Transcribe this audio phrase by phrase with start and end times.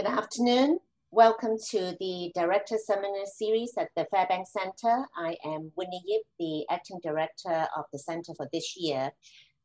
[0.00, 0.78] Good afternoon.
[1.10, 5.04] Welcome to the Director Seminar Series at the Fairbanks Center.
[5.14, 9.10] I am Winnie Yip, the Acting Director of the Center for this year.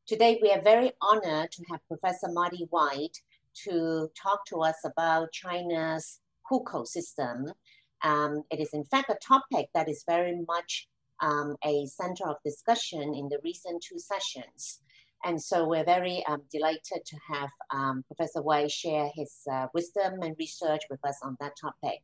[0.06, 3.16] Today, we are very honored to have Professor Marty Whyte
[3.64, 6.20] to talk to us about China's
[6.52, 7.46] hukou system.
[8.04, 10.86] Um, it is in fact a topic that is very much
[11.22, 14.82] um, a center of discussion in the recent two sessions.
[15.26, 20.22] And so we're very um, delighted to have um, Professor Wei share his uh, wisdom
[20.22, 22.00] and research with us on that topic.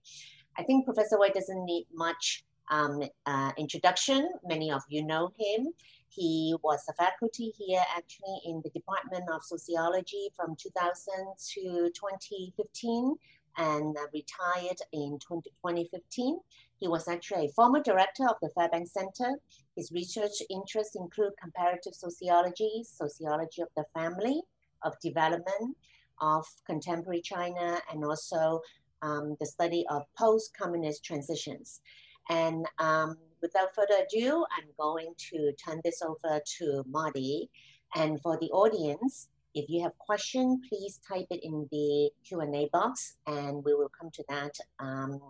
[0.58, 4.29] I think Professor Wei doesn't need much um, uh, introduction.
[4.45, 5.68] Many of you know him.
[6.08, 11.14] He was a faculty here actually in the Department of Sociology from 2000
[11.54, 13.14] to 2015
[13.57, 16.40] and uh, retired in 2015.
[16.82, 19.39] He was actually a former director of the Fairbanks Center.
[19.77, 24.43] His research interests include comparative sociology, sociology of the family,
[24.82, 25.76] of development,
[26.21, 28.61] of contemporary China, and also
[29.00, 31.82] um, the study of post-communist transitions.
[32.31, 37.49] And um, without further ado, I'm going to turn this over to Marty.
[37.95, 43.19] And for the audience, if you have questions, please type it in the Q&A box
[43.28, 45.21] and we will come to that, um,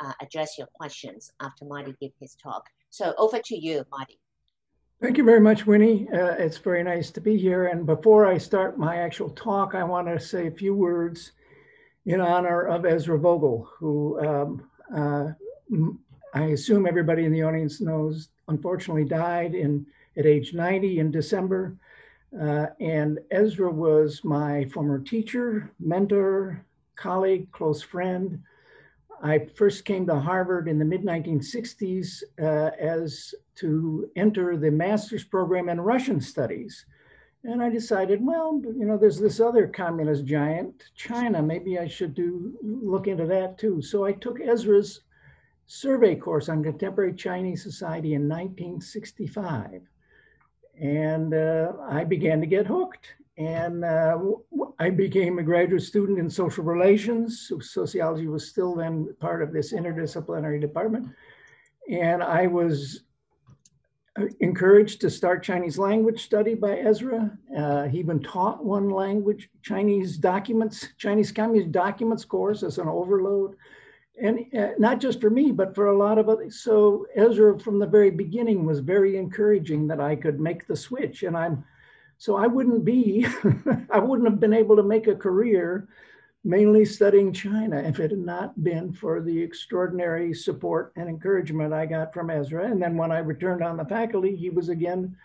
[0.00, 2.68] uh, address your questions after Marty give his talk.
[2.90, 4.18] So over to you, Marty.
[5.00, 6.08] Thank you very much, Winnie.
[6.12, 7.68] Uh, it's very nice to be here.
[7.68, 11.32] And before I start my actual talk, I want to say a few words
[12.04, 15.28] in honor of Ezra Vogel, who um, uh,
[16.34, 21.76] I assume everybody in the audience knows, unfortunately died in at age 90 in December.
[22.38, 26.64] Uh, and Ezra was my former teacher, mentor,
[26.96, 28.42] colleague, close friend.
[29.22, 35.24] I first came to Harvard in the mid 1960s uh, as to enter the master's
[35.24, 36.86] program in Russian studies.
[37.44, 41.42] And I decided, well, you know, there's this other communist giant, China.
[41.42, 43.80] Maybe I should do look into that too.
[43.80, 45.00] So I took Ezra's
[45.66, 49.82] survey course on contemporary Chinese society in 1965
[50.80, 53.06] and uh, I began to get hooked.
[53.38, 54.18] And uh,
[54.78, 57.50] I became a graduate student in social relations.
[57.60, 61.08] Sociology was still then part of this interdisciplinary department.
[61.90, 63.04] And I was
[64.18, 67.30] uh, encouraged to start Chinese language study by Ezra.
[67.56, 73.56] Uh, he even taught one language, Chinese documents, Chinese communist documents course as an overload
[74.22, 76.60] and uh, not just for me, but for a lot of others.
[76.60, 81.22] So Ezra, from the very beginning, was very encouraging that I could make the switch,
[81.22, 81.64] and I'm
[82.20, 83.26] so I wouldn't be,
[83.90, 85.88] I wouldn't have been able to make a career
[86.44, 91.86] mainly studying China if it had not been for the extraordinary support and encouragement I
[91.86, 92.70] got from Ezra.
[92.70, 95.16] And then when I returned on the faculty, he was again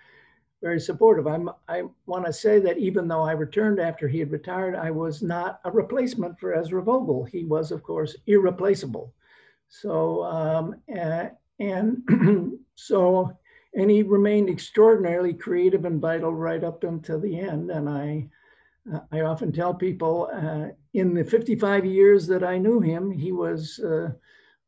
[0.61, 1.28] very supportive.
[1.28, 4.89] I'm, I want to say that even though I returned after he had retired, I
[4.89, 7.25] was not a replacement for Ezra Vogel.
[7.25, 9.13] He was, of course, irreplaceable.
[9.67, 13.38] So, um, and, and so,
[13.75, 17.69] and he remained extraordinarily creative and vital right up until the end.
[17.72, 18.28] And I,
[19.12, 23.80] I often tell people uh, in the 55 years that I knew him, he was
[23.80, 24.09] uh,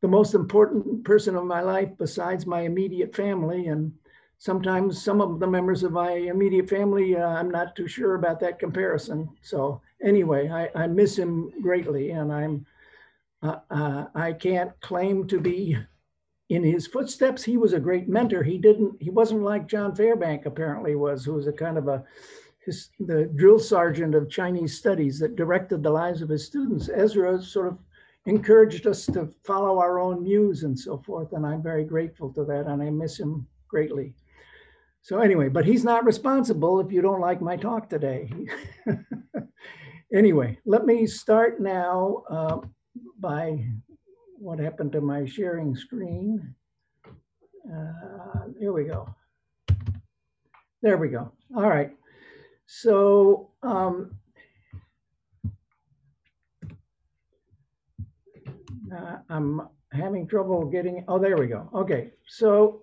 [0.02, 3.68] the most important person of my life besides my immediate family.
[3.68, 3.92] And
[4.36, 8.40] sometimes some of the members of my immediate family, uh, I'm not too sure about
[8.40, 9.28] that comparison.
[9.40, 12.66] So anyway, I, I miss him greatly, and I'm
[13.40, 15.76] uh, uh, I can't claim to be
[16.48, 17.44] in his footsteps.
[17.44, 18.42] He was a great mentor.
[18.42, 18.96] He didn't.
[19.00, 22.04] He wasn't like John Fairbank apparently was, who was a kind of a
[22.64, 26.88] his, the drill sergeant of Chinese studies that directed the lives of his students.
[26.92, 27.78] Ezra sort of
[28.26, 32.44] encouraged us to follow our own muse and so forth, and I'm very grateful to
[32.44, 34.14] that, and I miss him greatly.
[35.00, 38.30] So anyway, but he's not responsible if you don't like my talk today.
[40.14, 42.58] anyway, let me start now uh,
[43.18, 43.64] by
[44.40, 46.54] what happened to my sharing screen.
[47.06, 49.08] Uh, here we go.
[50.80, 51.32] There we go.
[51.56, 51.90] All right.
[52.66, 54.12] So um,
[58.94, 59.62] uh, I'm
[59.92, 61.68] having trouble getting, oh, there we go.
[61.74, 62.10] Okay.
[62.26, 62.82] So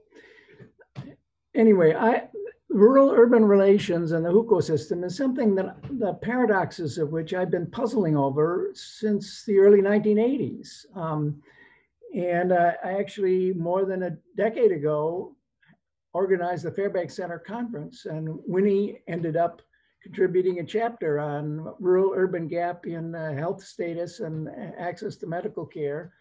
[1.56, 2.24] anyway, I,
[2.70, 7.52] rural urban relations and the hukou system is something that the paradoxes of which I've
[7.52, 10.86] been puzzling over since the early 1980s.
[10.96, 11.42] Um,
[12.16, 15.36] and uh, I actually, more than a decade ago,
[16.14, 19.62] organized the Fairbanks Center Conference, and Winnie ended up
[20.02, 24.48] contributing a chapter on rural urban gap in uh, health status and
[24.80, 26.14] access to medical care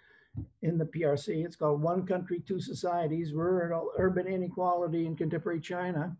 [0.62, 1.44] in the PRC.
[1.44, 6.17] It's called One Country, Two Societies, Rural Urban Inequality in Contemporary China.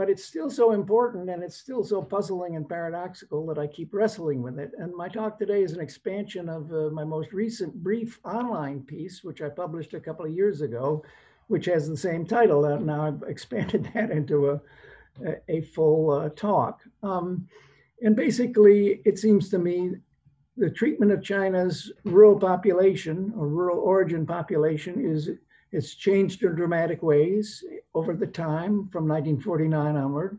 [0.00, 3.92] But it's still so important and it's still so puzzling and paradoxical that I keep
[3.92, 4.72] wrestling with it.
[4.78, 9.22] And my talk today is an expansion of uh, my most recent brief online piece,
[9.22, 11.04] which I published a couple of years ago,
[11.48, 12.64] which has the same title.
[12.64, 16.80] And now I've expanded that into a, a, full uh, talk.
[17.02, 17.46] Um,
[18.00, 19.96] and basically, it seems to me
[20.56, 25.28] the treatment of China's rural population or rural origin population is
[25.72, 27.64] it's changed in dramatic ways
[27.94, 30.38] over the time from 1949 onward.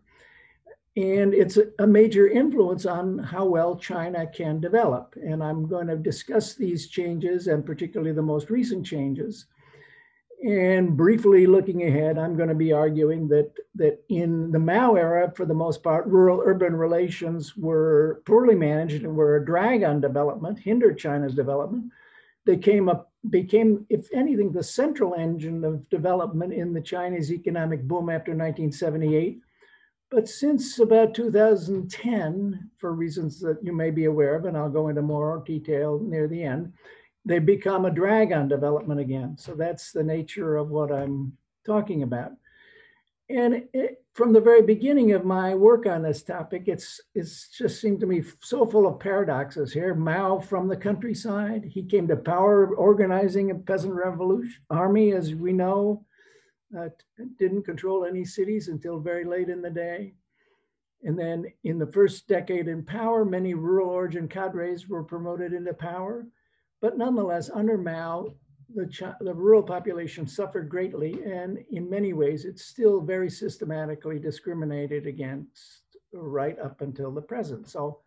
[0.98, 5.16] And it's a major influence on how well China can develop.
[5.16, 9.46] And I'm going to discuss these changes and particularly the most recent changes.
[10.44, 15.32] And briefly looking ahead, I'm going to be arguing that, that in the Mao era,
[15.34, 20.02] for the most part, rural urban relations were poorly managed and were a drag on
[20.02, 21.92] development, hindered China's development.
[22.46, 27.84] They came up became, if anything, the central engine of development in the Chinese economic
[27.84, 29.40] boom after 1978.
[30.10, 34.90] But since about 2010, for reasons that you may be aware of, and I'll go
[34.90, 36.74] into more detail near the end,
[37.24, 39.38] they've become a drag on development again.
[39.38, 42.32] So that's the nature of what I'm talking about.
[43.32, 47.80] And it, from the very beginning of my work on this topic, it's it's just
[47.80, 49.96] seemed to me so full of paradoxes here.
[49.96, 55.54] Mao from the countryside, he came to power organizing a peasant revolution army, as we
[55.54, 56.06] know,
[56.78, 56.90] uh,
[57.40, 60.14] didn't control any cities until very late in the day.
[61.04, 65.74] And then in the first decade in power, many rural origin cadres were promoted into
[65.74, 66.28] power.
[66.82, 68.36] But nonetheless, under Mao,
[68.76, 75.08] the, the rural population suffered greatly, and in many ways, it's still very systematically discriminated
[75.08, 75.82] against
[76.14, 77.70] right up until the present.
[77.70, 78.00] So,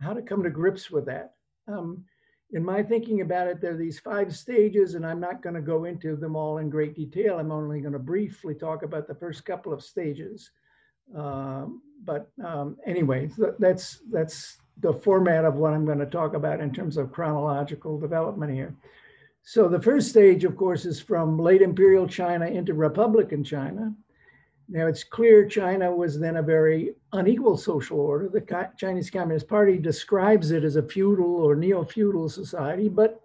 [0.00, 1.34] how to come to grips with that?
[1.68, 2.04] Um,
[2.52, 5.60] in my thinking about it, there are these five stages, and I'm not going to
[5.60, 7.38] go into them all in great detail.
[7.38, 10.50] I'm only going to briefly talk about the first couple of stages.
[11.14, 16.60] Um, but um, anyway, that's that's the format of what I'm going to talk about
[16.60, 18.74] in terms of chronological development here.
[19.48, 23.94] So the first stage, of course, is from late imperial China into Republican China.
[24.68, 28.28] Now it's clear China was then a very unequal social order.
[28.28, 33.20] The Chinese Communist Party describes it as a feudal or neo-feudal society, but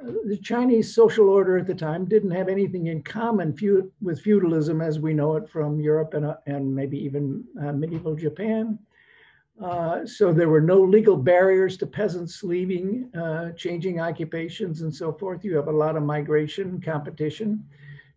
[0.00, 3.52] uh, the Chinese social order at the time didn't have anything in common
[4.00, 8.14] with feudalism as we know it from Europe and, uh, and maybe even uh, medieval
[8.14, 8.78] Japan.
[9.62, 15.12] Uh, so there were no legal barriers to peasants leaving, uh, changing occupations, and so
[15.12, 15.44] forth.
[15.44, 17.66] You have a lot of migration, competition.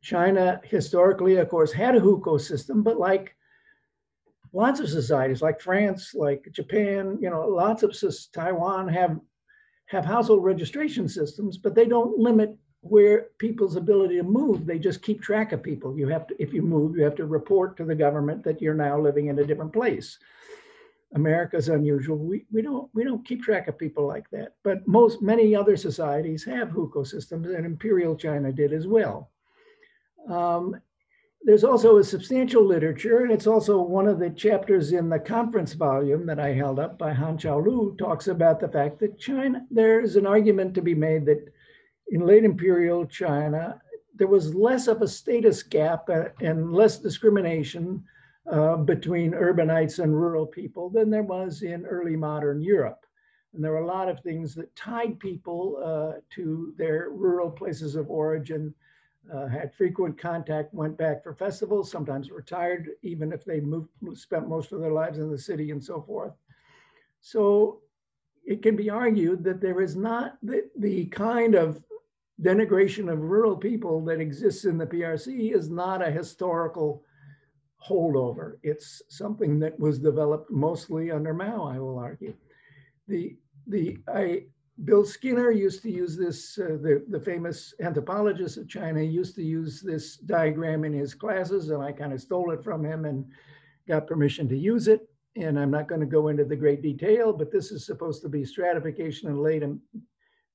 [0.02, 3.36] China historically, of course, had a hukou system, but like
[4.54, 7.96] lots of societies, like France, like Japan, you know, lots of
[8.32, 9.20] Taiwan have
[9.88, 14.66] have household registration systems, but they don't limit where people's ability to move.
[14.66, 15.98] They just keep track of people.
[15.98, 18.74] You have to, if you move, you have to report to the government that you're
[18.74, 20.18] now living in a different place.
[21.16, 22.18] America's unusual.
[22.18, 24.56] We, we don't we don't keep track of people like that.
[24.64, 29.30] But most many other societies have hukou systems, and Imperial China did as well.
[30.30, 30.76] Um,
[31.46, 35.74] there's also a substantial literature, and it's also one of the chapters in the conference
[35.74, 40.00] volume that I held up by Hanchao Lu talks about the fact that China, there
[40.00, 41.54] is an argument to be made that
[42.08, 43.82] in late imperial China,
[44.16, 46.08] there was less of a status gap
[46.40, 48.04] and less discrimination
[48.52, 53.06] uh, between urbanites and rural people than there was in early modern Europe.
[53.54, 57.96] And there were a lot of things that tied people uh, to their rural places
[57.96, 58.74] of origin,
[59.34, 64.50] uh, had frequent contact, went back for festivals, sometimes retired, even if they moved, spent
[64.50, 66.34] most of their lives in the city and so forth.
[67.22, 67.80] So
[68.44, 71.82] it can be argued that there is not the, the kind of
[72.42, 77.04] denigration of rural people that exists in the PRC is not a historical
[77.88, 78.58] holdover.
[78.64, 82.34] It's something that was developed mostly under Mao, I will argue.
[83.08, 83.36] The,
[83.68, 84.46] the, I,
[84.86, 89.44] Bill Skinner used to use this, uh, the, the famous anthropologist of China used to
[89.44, 93.26] use this diagram in his classes, and I kind of stole it from him and
[93.88, 95.08] got permission to use it.
[95.36, 98.30] And I'm not going to go into the great detail, but this is supposed to
[98.30, 99.80] be stratification in late and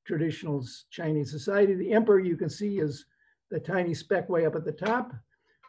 [0.06, 1.75] traditional Chinese society.
[1.75, 3.04] The emperor you can see is
[3.50, 5.12] the tiny speck way up at the top.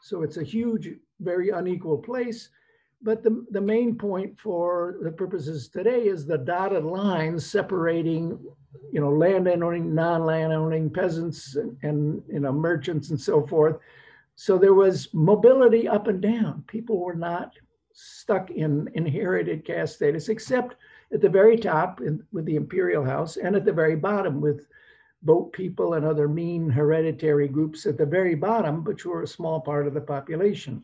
[0.02, 0.90] So it's a huge,
[1.20, 2.50] very unequal place.
[3.02, 8.38] But the, the main point for the purposes today is the dotted lines separating,
[8.92, 13.78] you know, land owning, non-land owning peasants and, and, you know, merchants and so forth.
[14.36, 16.64] So there was mobility up and down.
[16.68, 17.54] People were not
[17.94, 20.76] stuck in inherited caste status, except
[21.14, 24.68] at the very top in, with the imperial house and at the very bottom with
[25.22, 29.28] boat people and other mean hereditary groups at the very bottom, but which were a
[29.28, 30.84] small part of the population.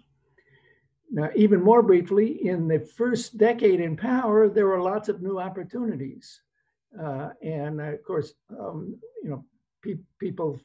[1.12, 5.40] now, even more briefly, in the first decade in power, there were lots of new
[5.40, 6.42] opportunities.
[7.02, 9.46] Uh, and of course, um, you know,
[9.82, 10.60] pe people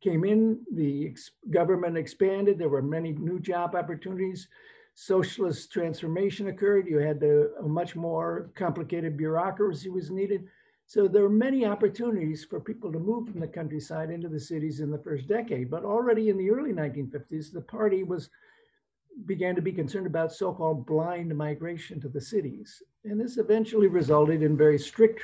[0.00, 4.48] came in, the ex government expanded, there were many new job opportunities.
[4.94, 6.88] Socialist transformation occurred.
[6.88, 10.46] You had the, a much more complicated bureaucracy was needed.
[10.88, 14.80] So there were many opportunities for people to move from the countryside into the cities
[14.80, 15.70] in the first decade.
[15.70, 18.30] But already in the early 1950s, the party was
[19.26, 22.82] began to be concerned about so-called blind migration to the cities.
[23.04, 25.22] And this eventually resulted in very strict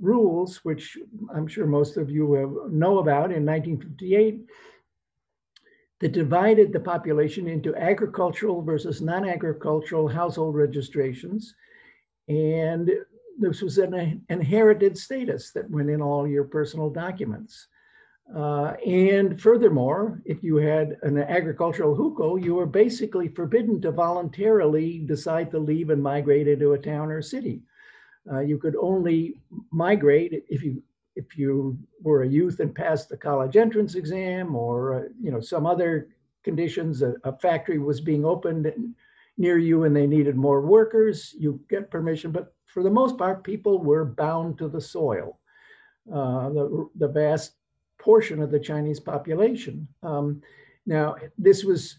[0.00, 0.98] rules, which
[1.32, 4.44] I'm sure most of you know about in 1958,
[6.00, 11.54] that divided the population into agricultural versus non-agricultural household registrations.
[12.26, 12.90] And
[13.40, 17.66] this was an inherited status that went in all your personal documents.
[18.36, 25.00] Uh, and furthermore, if you had an agricultural hukou, you were basically forbidden to voluntarily
[25.00, 27.60] decide to leave and migrate into a town or city.
[28.30, 29.40] Uh, you could only
[29.72, 30.82] migrate if you
[31.16, 35.40] if you were a youth and passed the college entrance exam or uh, you know
[35.40, 36.08] some other
[36.44, 37.02] conditions.
[37.02, 38.72] A, a, factory was being opened
[39.38, 41.34] near you and they needed more workers.
[41.36, 45.38] You get permission, but for the most part, people were bound to the soil.
[46.12, 47.52] Uh, the the vast
[48.00, 49.86] portion of the Chinese population.
[50.02, 50.40] Um,
[50.86, 51.98] now, this was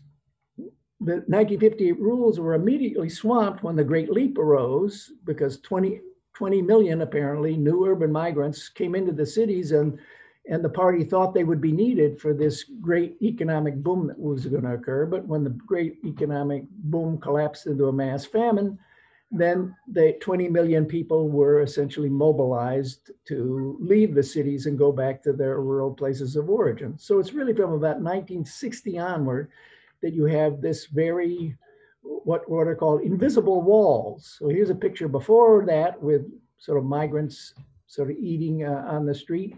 [0.58, 6.00] the 1958 rules were immediately swamped when the Great Leap arose because 20,
[6.36, 9.98] 20 million apparently new urban migrants came into the cities and
[10.50, 14.48] and the party thought they would be needed for this great economic boom that was
[14.48, 15.06] going to occur.
[15.06, 18.80] But when the great economic boom collapsed into a mass famine,
[19.31, 25.23] then the 20 million people were essentially mobilized to leave the cities and go back
[25.23, 26.97] to their rural places of origin.
[26.97, 29.50] So it's really from about 1960 onward
[30.01, 31.55] that you have this very,
[32.01, 34.35] what, what are called invisible walls.
[34.38, 37.53] So here's a picture before that with sort of migrants
[37.88, 39.55] sort of eating uh, on the street,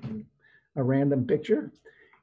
[0.76, 1.72] a random picture.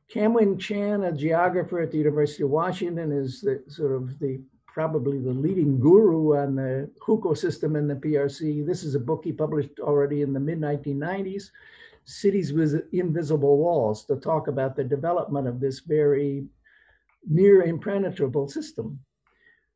[0.08, 4.40] Kam-Wing Chan, a geographer at the University of Washington, is the, sort of the
[4.80, 8.64] probably the leading guru on the hukou system in the PRC.
[8.64, 11.50] This is a book he published already in the mid 1990s,
[12.06, 16.46] Cities with Invisible Walls, to talk about the development of this very
[17.28, 18.98] near impenetrable system.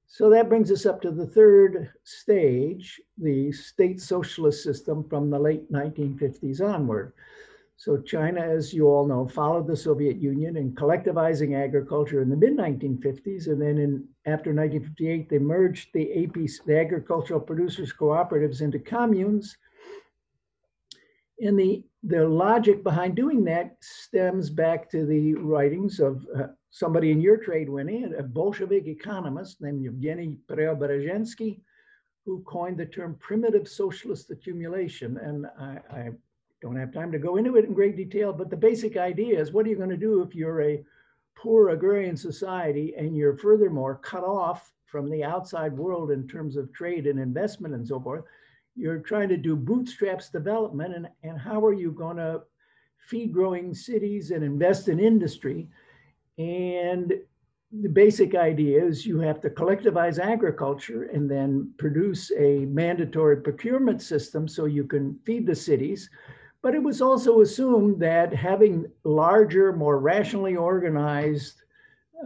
[0.06, 5.38] So that brings us up to the third stage, the state socialist system from the
[5.38, 7.12] late 1950s onward.
[7.76, 12.36] So China, as you all know, followed the Soviet Union in collectivizing agriculture in the
[12.36, 18.60] mid 1950s, and then in after 1958 they merged the APC, the agricultural producers cooperatives,
[18.60, 19.56] into communes.
[21.40, 27.10] And the the logic behind doing that stems back to the writings of uh, somebody
[27.10, 31.60] in your trade, Winnie, a Bolshevik economist named Yevgeny Preobrazhensky,
[32.26, 35.16] who coined the term primitive socialist accumulation.
[35.18, 36.10] And I, I
[36.64, 39.52] don't have time to go into it in great detail, but the basic idea is
[39.52, 40.83] what are you going to do if you're a
[41.37, 46.73] poor agrarian society and you're furthermore cut off from the outside world in terms of
[46.73, 48.25] trade and investment and so forth?
[48.76, 52.40] You're trying to do bootstraps development, and, and how are you going to
[52.97, 55.68] feed growing cities and invest in industry?
[56.38, 57.12] And
[57.83, 64.00] the basic idea is you have to collectivize agriculture and then produce a mandatory procurement
[64.00, 66.09] system so you can feed the cities
[66.64, 71.61] but it was also assumed that having larger, more rationally organized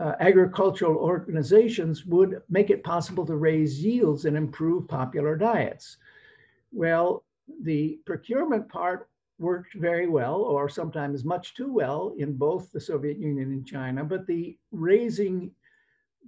[0.00, 5.97] uh, agricultural organizations would make it possible to raise yields and improve popular diets.
[6.71, 7.25] Well,
[7.64, 9.09] the procurement part
[9.40, 14.04] worked very well, or sometimes much too well, in both the Soviet Union and China,
[14.04, 15.50] but the raising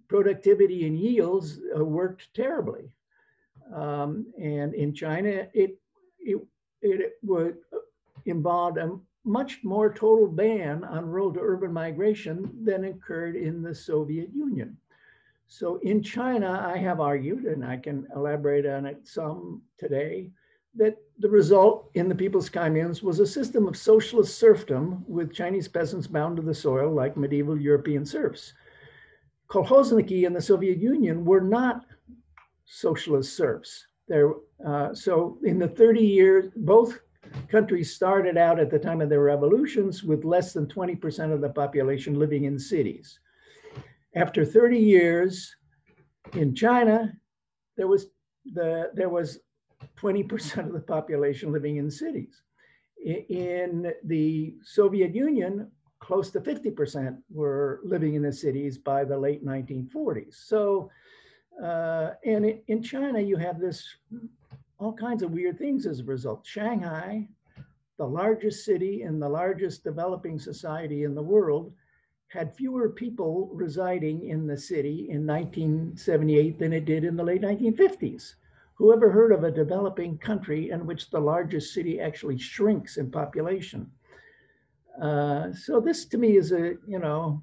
[0.09, 2.91] productivity and yields uh, worked terribly.
[3.73, 5.79] Um, and in China, it,
[6.19, 6.41] it,
[6.83, 7.59] it would
[8.27, 13.75] involved a much more total ban on rural to urban migration than occurred in the
[13.75, 14.77] Soviet Union.
[15.47, 20.31] So in China, I have argued, and I can elaborate on it some today,
[20.77, 25.67] that the result in the People's Communes was a system of socialist serfdom with Chinese
[25.67, 28.55] peasants bound to the soil like medieval European serfs.
[29.49, 31.85] Kolkhozniki in the Soviet Union were not
[32.65, 33.87] socialist serfs.
[34.65, 37.01] Uh, so in the 30 years, both
[37.49, 41.49] countries started out at the time of their revolutions with less than 20% of the
[41.51, 43.19] population living in cities.
[44.15, 45.55] After 30 years
[46.35, 47.13] in China,
[47.77, 48.07] there was
[48.45, 49.39] the there was
[49.97, 52.43] 20% of the population living in cities.
[53.05, 55.71] In the Soviet Union,
[56.01, 60.35] close to 50% were living in the cities by the late 1940s.
[60.35, 60.91] So
[61.63, 63.85] Uh, and in China, you have this
[64.81, 66.45] all kinds of weird things as a result.
[66.47, 67.29] Shanghai,
[67.99, 71.73] the largest city and the largest developing society in the world,
[72.29, 77.43] had fewer people residing in the city in 1978 than it did in the late
[77.43, 78.35] 1950s.
[78.75, 83.11] Who ever heard of a developing country in which the largest city actually shrinks in
[83.11, 83.91] population?
[85.03, 87.43] Uh, so this to me is a, you know,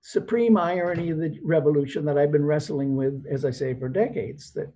[0.00, 4.52] supreme irony of the revolution that I've been wrestling with, as I say, for decades,
[4.52, 4.72] that,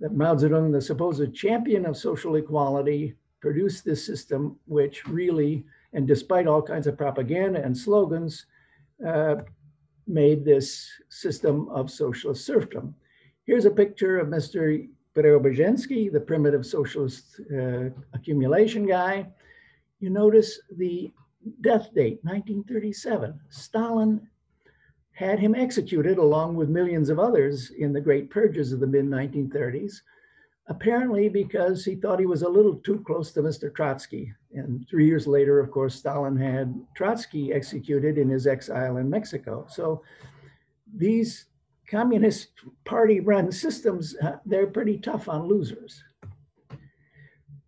[0.00, 6.06] that Mao Zedong, the supposed champion of social equality, produced this system which really, and
[6.06, 8.46] despite all kinds of propaganda and slogans,
[9.06, 9.36] uh,
[10.06, 12.94] made this system of socialist serfdom.
[13.44, 14.88] Here's a picture of Mr.
[15.14, 19.26] Preobrazhensky, the primitive socialist uh, accumulation guy.
[20.00, 21.12] You notice the
[21.60, 23.38] death date, 1937.
[23.50, 24.26] Stalin
[25.18, 29.04] had him executed along with millions of others in the great purges of the mid
[29.04, 30.02] 1930s,
[30.68, 33.74] apparently because he thought he was a little too close to Mr.
[33.74, 34.32] Trotsky.
[34.52, 39.66] And three years later, of course, Stalin had Trotsky executed in his exile in Mexico.
[39.68, 40.04] So
[40.94, 41.46] these
[41.90, 42.50] Communist
[42.84, 46.00] Party run systems, uh, they're pretty tough on losers.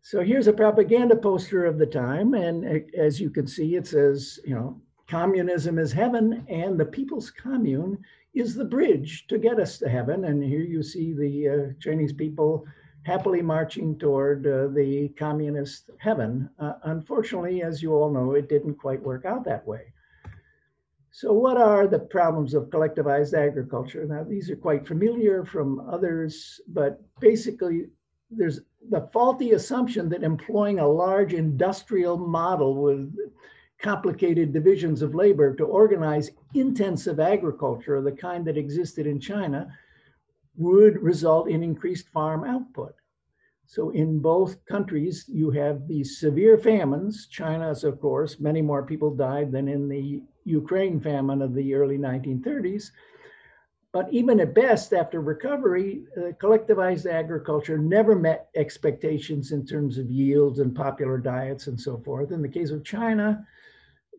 [0.02, 2.34] So here's a propaganda poster of the time.
[2.34, 4.80] And as you can see, it says, you know,
[5.10, 7.98] communism is heaven and the people's commune
[8.32, 10.26] is the bridge to get us to heaven.
[10.26, 12.64] And here you see the uh, Chinese people
[13.02, 16.48] happily marching toward uh, the communist heaven.
[16.60, 19.92] Uh, unfortunately, as you all know, it didn't quite work out that way.
[21.10, 24.06] So what are the problems of collectivized agriculture?
[24.06, 27.86] Now, these are quite familiar from others, but basically
[28.30, 33.12] there's the faulty assumption that employing a large industrial model with
[33.82, 39.72] complicated divisions of labor to organize intensive agriculture of the kind that existed in China
[40.56, 42.94] would result in increased farm output.
[43.66, 47.28] So in both countries, you have these severe famines.
[47.28, 51.96] China's, of course, many more people died than in the Ukraine famine of the early
[51.96, 52.90] 1930s.
[53.92, 60.10] But even at best, after recovery, uh, collectivized agriculture never met expectations in terms of
[60.10, 62.30] yields and popular diets and so forth.
[62.30, 63.46] In the case of China,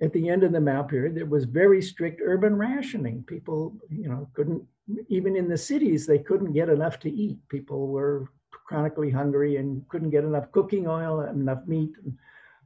[0.01, 3.23] at the end of the Mao period, there was very strict urban rationing.
[3.23, 4.63] People, you know, couldn't
[5.07, 7.37] even in the cities they couldn't get enough to eat.
[7.49, 12.17] People were chronically hungry and couldn't get enough cooking oil, enough meat, and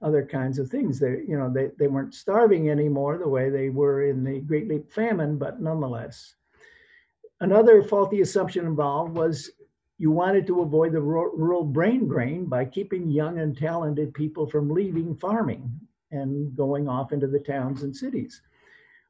[0.02, 0.98] other kinds of things.
[0.98, 4.70] They, you know, they, they weren't starving anymore the way they were in the Great
[4.70, 6.36] Leap famine, but nonetheless.
[7.42, 9.52] Another faulty assumption involved was
[9.98, 14.70] you wanted to avoid the rural brain drain by keeping young and talented people from
[14.70, 15.70] leaving farming
[16.12, 18.42] and going off into the towns and cities.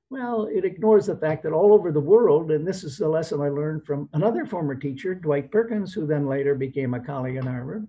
[0.09, 3.41] Well, it ignores the fact that all over the world, and this is a lesson
[3.41, 7.45] I learned from another former teacher, Dwight Perkins, who then later became a colleague in
[7.45, 7.87] Harvard.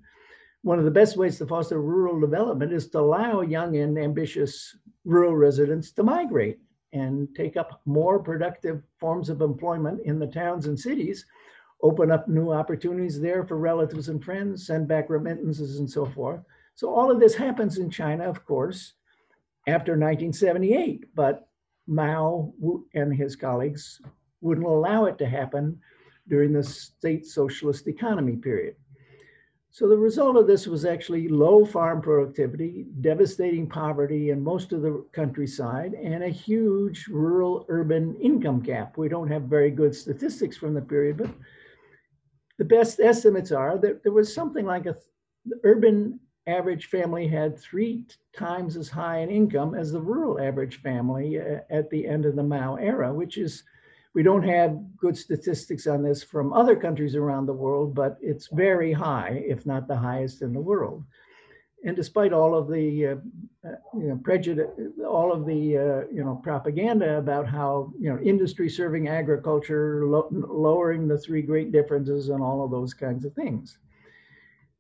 [0.63, 4.77] One of the best ways to foster rural development is to allow young and ambitious
[5.05, 6.59] rural residents to migrate
[6.93, 11.27] and take up more productive forms of employment in the towns and cities,
[11.83, 16.41] open up new opportunities there for relatives and friends, send back remittances and so forth.
[16.77, 18.93] So all of this happens in China, of course,
[19.67, 21.49] after 1978, but
[21.87, 22.53] Mao
[22.95, 24.01] and his colleagues
[24.43, 25.81] wouldn't allow it to happen
[26.29, 28.77] during the state socialist economy period.
[29.71, 34.83] So the result of this was actually low farm productivity, devastating poverty in most of
[34.83, 38.99] the countryside, and a huge rural urban income gap.
[38.99, 41.31] We don't have very good statistics from the period, but
[42.59, 44.97] the best estimates are that there was something like a
[45.63, 48.05] urban average family had three
[48.37, 52.37] times as high an income as the rural average family uh, at the end of
[52.37, 53.65] the Mao era, which is
[54.15, 58.49] we don't have good statistics on this from other countries around the world, but it's
[58.51, 61.05] very high, if not the highest in the world.
[61.85, 63.17] And despite all of the uh,
[63.69, 64.71] uh, you know, prejudice,
[65.07, 70.29] all of the uh, you know propaganda about how you know industry serving agriculture, lo
[70.31, 73.79] lowering the three great differences, and all of those kinds of things.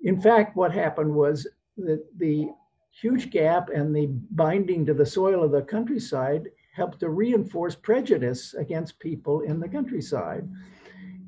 [0.00, 1.46] In fact, what happened was
[1.76, 2.48] that the
[2.90, 8.54] huge gap and the binding to the soil of the countryside helped to reinforce prejudice
[8.54, 10.48] against people in the countryside.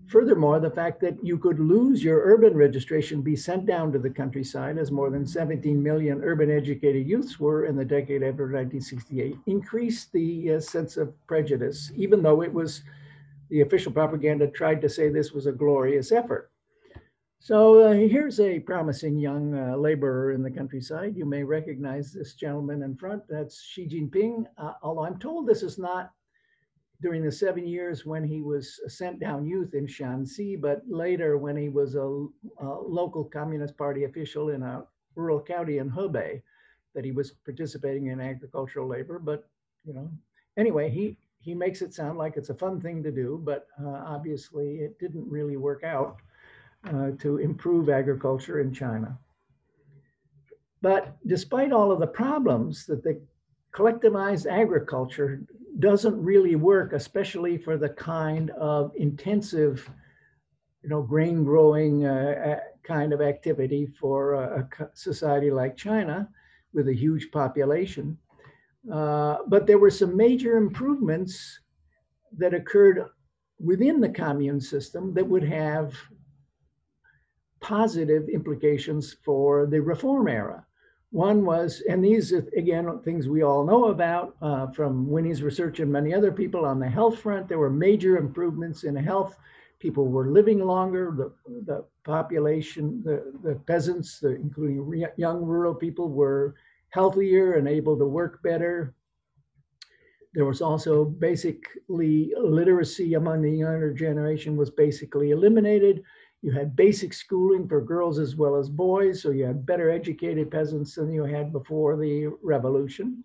[0.09, 4.09] Furthermore, the fact that you could lose your urban registration, be sent down to the
[4.09, 9.37] countryside, as more than 17 million urban educated youths were in the decade after 1968,
[9.47, 12.83] increased the uh, sense of prejudice, even though it was
[13.51, 16.51] the official propaganda tried to say this was a glorious effort.
[17.40, 21.16] So uh, here's a promising young uh, laborer in the countryside.
[21.16, 23.22] You may recognize this gentleman in front.
[23.29, 24.44] That's Xi Jinping.
[24.59, 26.11] Uh, although I'm told this is not
[27.01, 31.57] during the seven years when he was sent down youth in Shaanxi, but later when
[31.57, 32.27] he was a,
[32.59, 36.42] a local Communist Party official in a rural county in Hebei,
[36.94, 39.20] that he was participating in agricultural labor.
[39.20, 39.48] But
[39.85, 40.11] you know,
[40.57, 44.03] anyway, he he makes it sound like it's a fun thing to do, but uh,
[44.05, 46.16] obviously it didn't really work out
[46.85, 49.19] uh, to improve agriculture in China.
[50.81, 53.21] But despite all of the problems that the
[53.75, 55.43] collectivized agriculture
[55.79, 59.88] doesn't really work, especially for the kind of intensive,
[60.83, 66.29] you know, grain growing uh, kind of activity for a, a, society like China
[66.73, 68.17] with a huge population.
[68.93, 71.61] Uh, but there were some major improvements
[72.37, 73.05] that occurred
[73.59, 75.95] within the commune system that would have
[77.69, 80.65] positive implications for the reform era.
[81.11, 85.93] One was, and these again, things we all know about uh, from Winnie's research and
[85.93, 87.47] many other people on the health front.
[87.47, 89.37] There were major improvements in health.
[89.81, 91.05] People were living longer.
[91.21, 91.29] The,
[91.71, 96.55] the population, the, the peasants, the, including re- young rural people, were
[96.89, 98.95] healthier and able to work better.
[100.33, 106.03] There was also basically literacy among the younger generation was basically eliminated.
[106.42, 110.51] You had basic schooling for girls as well as boys, so you had better educated
[110.51, 113.24] peasants than you had before the revolution.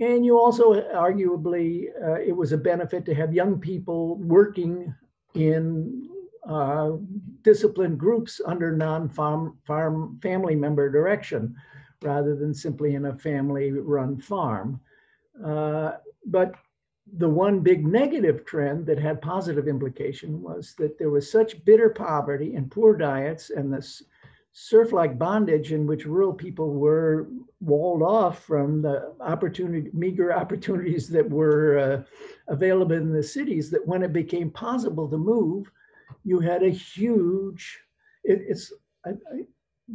[0.00, 4.94] And you also, arguably, uh, it was a benefit to have young people working
[5.34, 6.08] in
[6.48, 6.92] uh,
[7.42, 11.54] disciplined groups under non-farm farm family member direction,
[12.02, 14.80] rather than simply in a family-run farm.
[15.44, 15.92] Uh,
[16.26, 16.54] but
[17.14, 21.88] the one big negative trend that had positive implication was that there was such bitter
[21.88, 24.02] poverty and poor diets and this
[24.52, 27.28] serf-like bondage in which rural people were
[27.60, 32.02] walled off from the opportunity meager opportunities that were uh,
[32.48, 35.70] available in the cities that when it became possible to move
[36.24, 37.78] you had a huge
[38.24, 38.72] it, it's
[39.04, 39.42] I, I,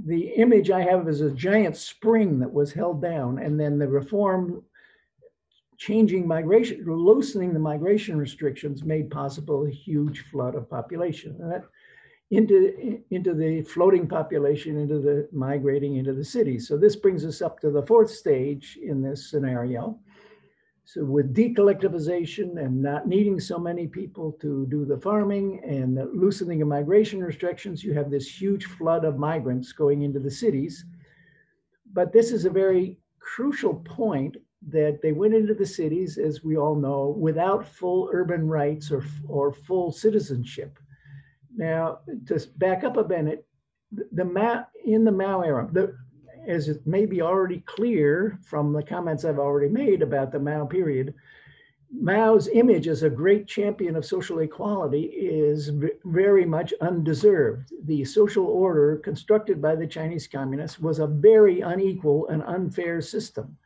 [0.06, 3.88] the image i have is a giant spring that was held down and then the
[3.88, 4.64] reform
[5.82, 11.36] changing migration, loosening the migration restrictions made possible a huge flood of population.
[11.40, 11.64] And that
[12.30, 16.68] into, into the floating population, into the migrating into the cities.
[16.68, 19.98] So this brings us up to the fourth stage in this scenario.
[20.86, 26.62] So with decollectivization and not needing so many people to do the farming and loosening
[26.62, 30.86] of migration restrictions, you have this huge flood of migrants going into the cities.
[31.92, 34.38] But this is a very crucial point
[34.70, 39.04] that they went into the cities, as we all know, without full urban rights or,
[39.28, 40.78] or full citizenship.
[41.56, 43.46] Now, to back up a minute,
[44.12, 45.96] the Mao, in the Mao era, the,
[46.48, 50.66] as it may be already clear from the comments I've already made about the Mao
[50.66, 51.14] period,
[51.94, 55.72] Mao's image as a great champion of social equality is
[56.06, 57.74] very much undeserved.
[57.84, 63.58] The social order constructed by the Chinese communists was a very unequal and unfair system.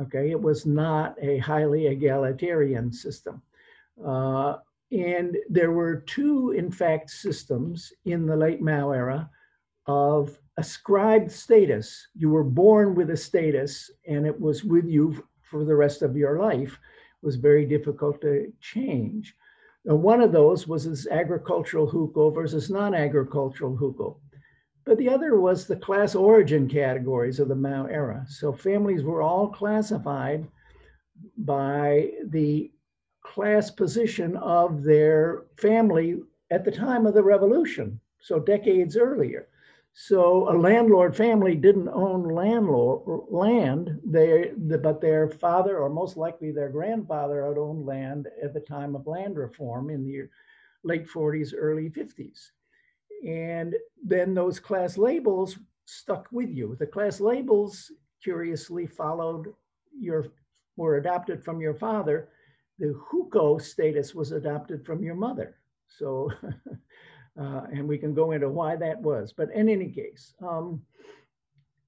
[0.00, 3.40] Okay, it was not a highly egalitarian system.
[4.04, 4.56] Uh,
[4.92, 9.30] and there were two, in fact, systems in the late Mao era
[9.86, 12.08] of ascribed status.
[12.14, 16.16] You were born with a status and it was with you for the rest of
[16.16, 16.78] your life.
[17.22, 19.34] It was very difficult to change.
[19.84, 24.16] Now, one of those was this agricultural hukou versus non-agricultural hukou.
[24.86, 28.24] But the other was the class origin categories of the Mao era.
[28.28, 30.46] So families were all classified
[31.36, 32.70] by the
[33.20, 36.22] class position of their family
[36.52, 39.48] at the time of the revolution, so decades earlier.
[39.92, 46.52] So a landlord family didn't own landlord land, they, but their father or most likely
[46.52, 50.28] their grandfather had owned land at the time of land reform in the
[50.84, 52.50] late 40s, early 50s.
[53.24, 53.74] And
[54.04, 56.76] then those class labels stuck with you.
[56.78, 57.90] The class labels
[58.22, 59.54] curiously followed
[59.98, 60.26] your,
[60.76, 62.28] were adopted from your father.
[62.78, 65.56] The hukou status was adopted from your mother.
[65.88, 66.30] So,
[67.40, 69.32] uh, and we can go into why that was.
[69.32, 70.82] But in any case, um,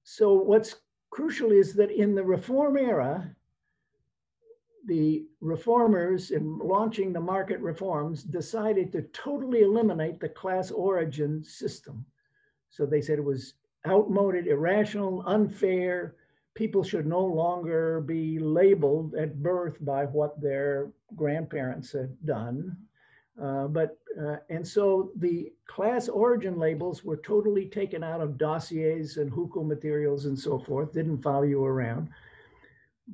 [0.03, 0.77] so what's
[1.11, 3.35] crucial is that in the reform era,
[4.85, 12.05] the reformers in launching the market reforms decided to totally eliminate the class origin system.
[12.69, 13.53] So they said it was
[13.87, 16.15] outmoded, irrational, unfair.
[16.53, 22.75] People should no longer be labeled at birth by what their grandparents had done.
[23.41, 29.17] Uh, but uh, and so the class origin labels were totally taken out of dossiers
[29.17, 32.09] and hukou materials and so forth, didn't follow you around.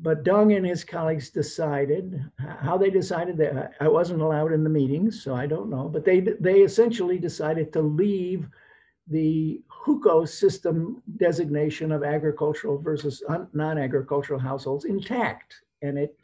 [0.02, 4.70] But Deng and his colleagues decided how they decided that I wasn't allowed in the
[4.70, 5.88] meetings, so I don't know.
[5.88, 8.50] But they they essentially decided to leave
[9.08, 16.18] the hukou system designation of agricultural versus non-agricultural households intact, and it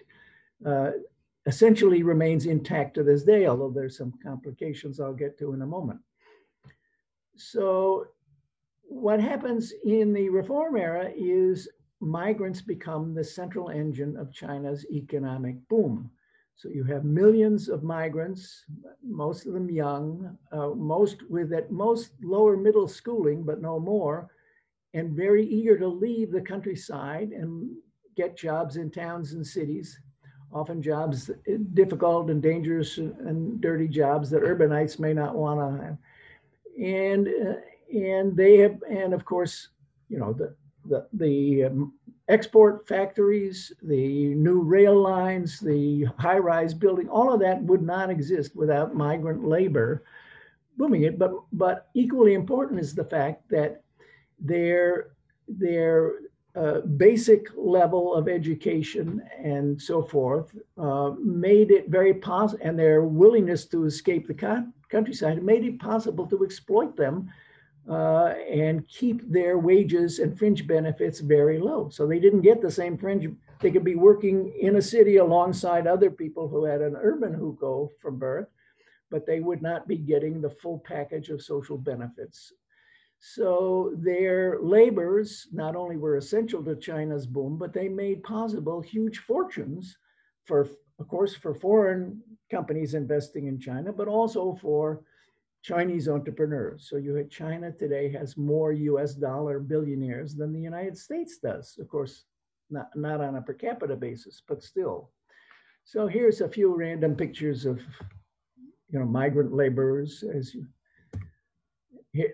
[0.66, 0.92] uh,
[1.46, 3.46] essentially remains intact to this day.
[3.46, 6.02] Although there's some complications I'll get to in a moment.
[7.38, 8.08] So,
[8.84, 11.70] what happens in the reform era is
[12.02, 16.10] migrants become the central engine of China's economic boom.
[16.56, 18.66] So you have millions of migrants,
[19.04, 24.30] most of them young, uh, most with at most lower middle schooling, but no more,
[24.94, 27.72] and very eager to leave the countryside and
[28.16, 30.00] get jobs in towns and cities,
[30.54, 31.32] often jobs
[31.74, 35.98] difficult and dangerous and dirty jobs that urbanites may not want to have.
[36.80, 37.54] And uh,
[37.98, 39.70] and they have and of course,
[40.10, 40.54] you know the
[40.86, 41.94] the, the um,
[42.28, 48.10] export factories, the new rail lines, the high rise building, all of that would not
[48.10, 50.04] exist without migrant labor
[50.78, 51.20] booming it.
[51.20, 53.84] But, but equally important is the fact that
[54.40, 55.10] their,
[55.48, 56.14] their
[56.56, 63.04] uh, basic level of education and so forth uh, made it very possible, and their
[63.04, 67.32] willingness to escape the countryside made it possible to exploit them
[67.90, 71.90] uh, and keep their wages and fringe benefits very low.
[71.90, 73.28] So they didn't get the same fringe.
[73.60, 77.90] They could be working in a city alongside other people who had an urban hukou
[78.02, 78.48] from birth,
[79.10, 82.54] but they would not be getting the full package of social benefits.
[83.20, 89.20] So their labors not only were essential to China's boom, but they made possible huge
[89.20, 89.96] fortunes
[90.46, 90.68] for,
[91.00, 95.04] of course, for foreign companies investing in China, but also for
[95.64, 96.88] Chinese entrepreneurs.
[96.90, 101.78] So you had China today has more US dollar billionaires than the United States does.
[101.80, 102.26] Of course,
[102.70, 105.12] not, not on a per capita basis, but still.
[105.84, 107.80] So here's a few random pictures of
[108.90, 110.66] you know migrant laborers as you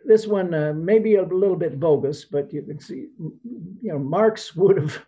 [0.06, 4.00] this one uh, may be a little bit bogus, but you can see, you know,
[4.00, 5.06] Marx would have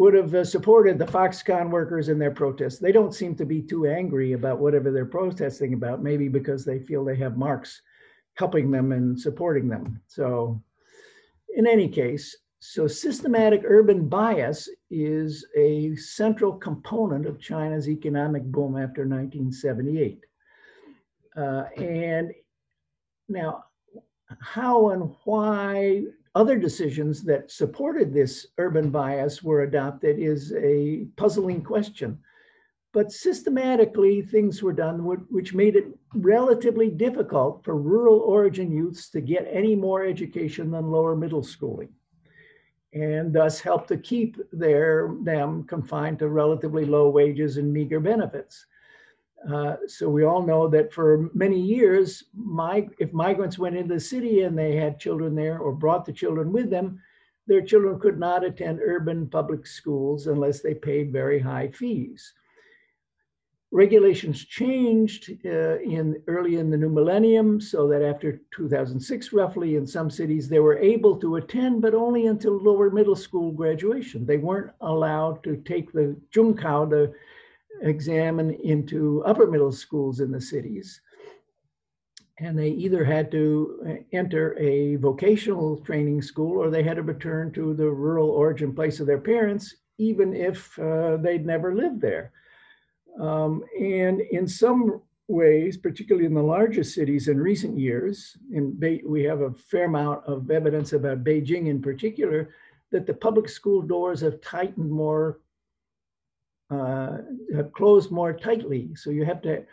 [0.00, 2.78] would have uh, supported the Foxconn workers in their protests.
[2.78, 6.78] They don't seem to be too angry about whatever they're protesting about, maybe because they
[6.78, 7.82] feel they have Marx
[8.32, 10.00] helping them and supporting them.
[10.06, 10.62] So,
[11.54, 18.78] in any case, so systematic urban bias is a central component of China's economic boom
[18.78, 20.24] after 1978.
[21.36, 22.32] Uh, and
[23.28, 23.64] now,
[24.40, 31.62] how and why other decisions that supported this urban bias were adopted is a puzzling
[31.62, 32.18] question.
[32.92, 39.20] But systematically, things were done which made it relatively difficult for rural origin youths to
[39.20, 41.90] get any more education than lower middle schooling,
[42.92, 48.66] and thus helped to keep their, them confined to relatively low wages and meager benefits.
[49.48, 54.00] Uh, so we all know that for many years, my, if migrants went into the
[54.00, 57.00] city and they had children there or brought the children with them,
[57.46, 62.34] their children could not attend urban public schools unless they paid very high fees.
[63.72, 69.86] Regulations changed uh, in early in the new millennium, so that after 2006, roughly, in
[69.86, 74.26] some cities, they were able to attend, but only until lower middle school graduation.
[74.26, 77.14] They weren't allowed to take the Zhongkao, the
[77.82, 81.00] examine into upper middle schools in the cities.
[82.38, 87.02] And they either had to uh, enter a vocational training school or they had to
[87.02, 92.00] return to the rural origin place of their parents, even if uh, they'd never lived
[92.00, 92.32] there.
[93.20, 99.02] Um, and in some ways, particularly in the larger cities in recent years, in Be-
[99.06, 102.50] we have a fair amount of evidence about Beijing in particular,
[102.90, 105.40] that the public school doors have tightened more
[106.70, 107.18] uh,
[107.54, 108.94] have closed more tightly.
[108.94, 109.64] So you have to,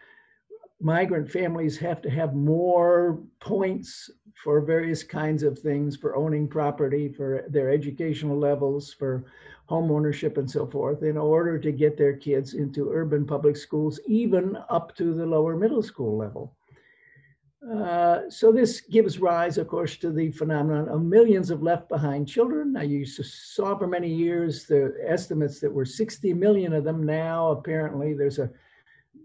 [0.81, 4.09] migrant families have to have more points
[4.43, 9.25] for various kinds of things, for owning property, for their educational levels, for
[9.67, 13.99] home ownership and so forth, in order to get their kids into urban public schools,
[14.07, 16.56] even up to the lower middle school level.
[17.65, 22.27] Uh, so this gives rise, of course, to the phenomenon of millions of left behind
[22.27, 22.77] children.
[22.87, 27.03] Used to saw for many years the estimates that were 60 million of them.
[27.03, 28.49] Now, apparently, there's a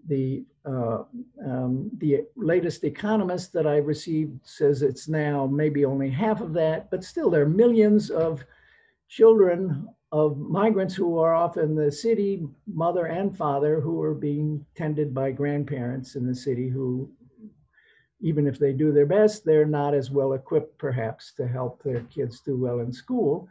[0.08, 1.02] the uh,
[1.44, 6.90] um, the latest economist that I received says it's now maybe only half of that,
[6.90, 8.44] but still there are millions of
[9.08, 14.64] children of migrants who are off in the city, mother and father, who are being
[14.76, 17.10] tended by grandparents in the city who
[18.22, 22.02] even if they do their best, they're not as well equipped perhaps to help their
[22.02, 23.48] kids do well in school.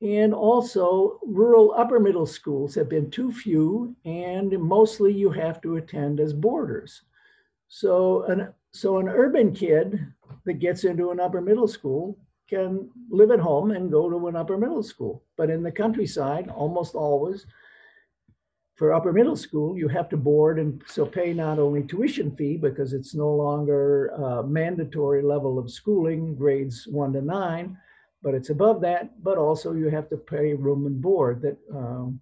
[0.00, 5.76] And also, rural upper middle schools have been too few, and mostly you have to
[5.76, 7.02] attend as boarders.
[7.66, 10.06] So, an, so an urban kid
[10.44, 12.16] that gets into an upper middle school
[12.48, 15.24] can live at home and go to an upper middle school.
[15.36, 17.44] But in the countryside, almost always,
[18.78, 22.56] for upper middle school, you have to board and so pay not only tuition fee
[22.56, 27.76] because it's no longer a mandatory level of schooling, grades one to nine,
[28.22, 29.20] but it's above that.
[29.24, 31.42] But also you have to pay room and board.
[31.42, 32.20] That um,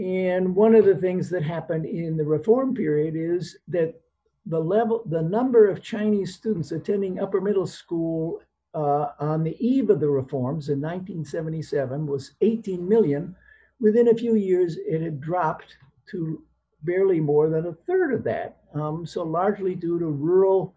[0.00, 4.00] and one of the things that happened in the reform period is that
[4.46, 8.40] the level, the number of Chinese students attending upper middle school
[8.72, 13.34] uh, on the eve of the reforms in 1977 was 18 million
[13.80, 15.76] Within a few years, it had dropped
[16.10, 16.42] to
[16.82, 18.58] barely more than a third of that.
[18.74, 20.74] Um, so largely due to rural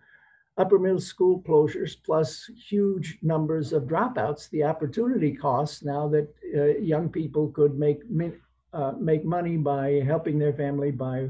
[0.58, 6.80] upper middle school closures plus huge numbers of dropouts, the opportunity costs now that uh,
[6.80, 8.02] young people could make
[8.74, 11.30] uh, make money by helping their family by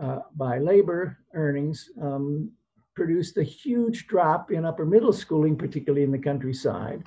[0.00, 2.50] uh, by labor earnings um,
[2.94, 7.02] produced a huge drop in upper middle schooling, particularly in the countryside.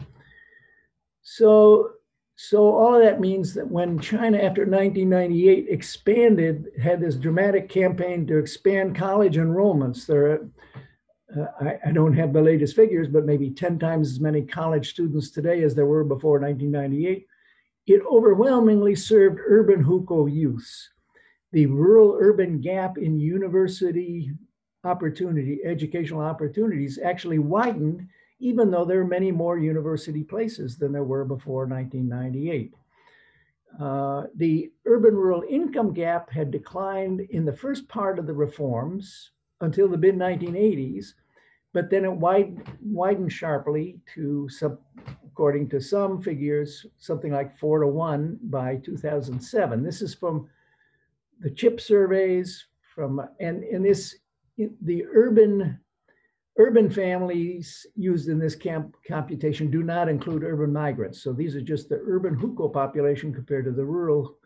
[1.21, 1.91] So
[2.43, 8.25] so all of that means that when China, after 1998, expanded, had this dramatic campaign
[8.25, 10.07] to expand college enrollments.
[10.07, 10.49] There,
[11.37, 14.89] uh, I, I, don't have the latest figures, but maybe 10 times as many college
[14.89, 17.27] students today as there were before 1998.
[17.85, 20.89] It overwhelmingly served urban hukou youths.
[21.51, 24.31] The rural-urban gap in university
[24.83, 28.07] opportunity, educational opportunities, actually widened
[28.41, 32.73] even though there are many more university places than there were before 1998.
[33.79, 39.31] Uh, the urban rural income gap had declined in the first part of the reforms
[39.61, 41.13] until the mid 1980s,
[41.71, 44.77] but then it wide, widened sharply to, some,
[45.25, 49.83] according to some figures, something like four to one by 2007.
[49.83, 50.49] This is from
[51.39, 54.15] the CHIP surveys, from and, and this
[54.57, 55.79] the urban
[56.57, 61.23] Urban families used in this camp computation do not include urban migrants.
[61.23, 64.37] So these are just the urban hukou population compared to the rural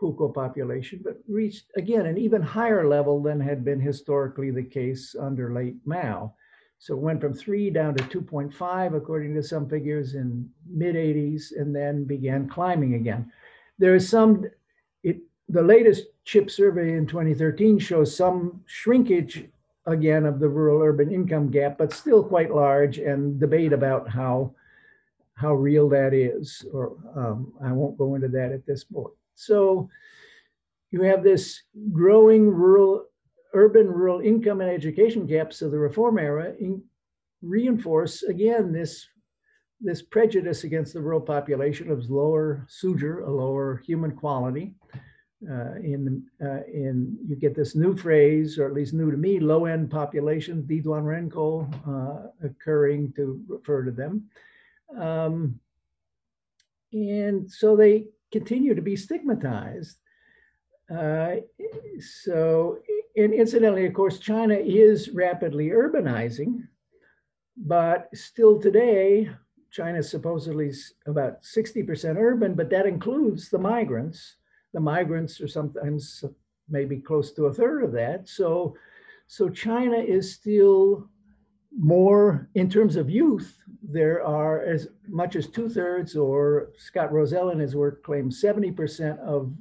[0.00, 5.14] hukou population, but reached again an even higher level than had been historically the case
[5.18, 6.34] under late Mao.
[6.78, 11.52] So it went from three down to 2.5, according to some figures in mid 80s,
[11.56, 13.30] and then began climbing again.
[13.78, 14.46] There is some,
[15.04, 19.48] it, the latest CHIP survey in 2013 shows some shrinkage
[19.86, 24.54] again of the rural urban income gap, but still quite large and debate about how
[25.34, 29.14] how real that is, or um, I won't go into that at this point.
[29.34, 29.88] So
[30.90, 33.06] you have this growing rural,
[33.54, 36.82] urban rural income and education gaps of the reform era in,
[37.40, 39.08] reinforce again this
[39.80, 44.74] this prejudice against the rural population of lower suzhi, a lower human quality,
[45.50, 49.40] uh, in uh, in you get this new phrase, or at least new to me,
[49.40, 54.28] low end population, Diduan Renkou, uh, occurring to refer to them.
[54.96, 55.58] Um,
[56.92, 59.96] and so they continue to be stigmatized.
[60.90, 61.36] Uh,
[61.98, 62.78] so,
[63.16, 66.68] and incidentally, of course, China is rapidly urbanizing,
[67.56, 69.30] but still today,
[69.70, 74.36] China supposedly is about 60% urban, but that includes the migrants
[74.72, 76.24] the migrants are sometimes
[76.68, 78.28] maybe close to a third of that.
[78.28, 78.74] So,
[79.26, 81.08] so China is still
[81.78, 83.58] more in terms of youth.
[83.82, 89.18] There are as much as two thirds, or Scott Rozelle in his work claims 70%
[89.20, 89.52] of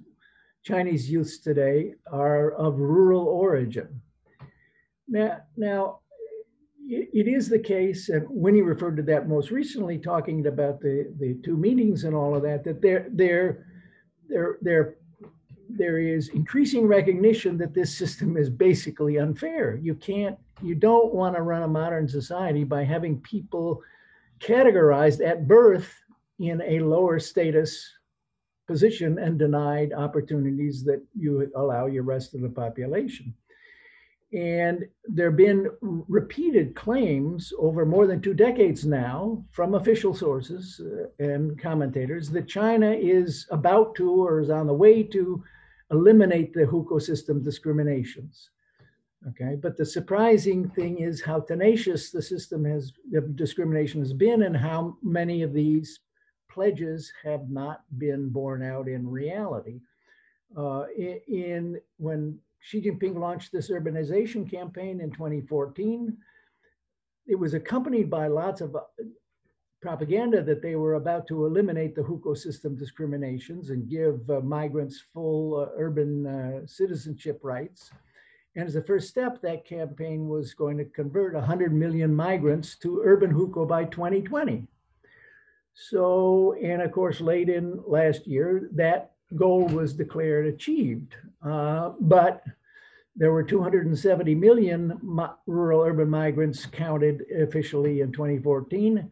[0.64, 4.02] Chinese youths today are of rural origin.
[5.08, 6.00] Now, now
[6.88, 11.36] it is the case, and Winnie referred to that most recently, talking about the, the
[11.44, 13.66] two meetings and all of that, that they're, they're,
[14.62, 14.96] they're
[15.82, 19.80] there is increasing recognition that this system is basically unfair.
[19.82, 23.82] You can't, you don't want to run a modern society by having people
[24.40, 25.92] categorized at birth
[26.38, 27.90] in a lower status
[28.68, 33.34] position and denied opportunities that you allow your rest of the population.
[34.34, 40.80] And there have been repeated claims over more than two decades now from official sources
[40.80, 45.44] uh, and commentators that China is about to or is on the way to
[45.92, 48.50] eliminate the hukou system discriminations.
[49.30, 54.44] Okay, but the surprising thing is how tenacious the system has, the discrimination has been,
[54.44, 56.00] and how many of these
[56.50, 59.80] pledges have not been borne out in reality.
[60.58, 66.18] Uh, in, in when Xi Jinping launched this urbanization campaign in 2014,
[67.28, 68.76] it was accompanied by lots of
[69.82, 75.04] propaganda that they were about to eliminate the hukou system discriminations and give uh, migrants
[75.14, 77.92] full uh, urban uh, citizenship rights.
[78.56, 83.02] And as a first step, that campaign was going to convert 100 million migrants to
[83.04, 84.68] urban hukou by 2020.
[85.74, 91.16] So, and of course, late in last year, that goal was declared achieved.
[91.44, 92.44] Uh, but
[93.16, 95.00] there were 270 million
[95.48, 99.10] rural urban migrants counted officially in 2014,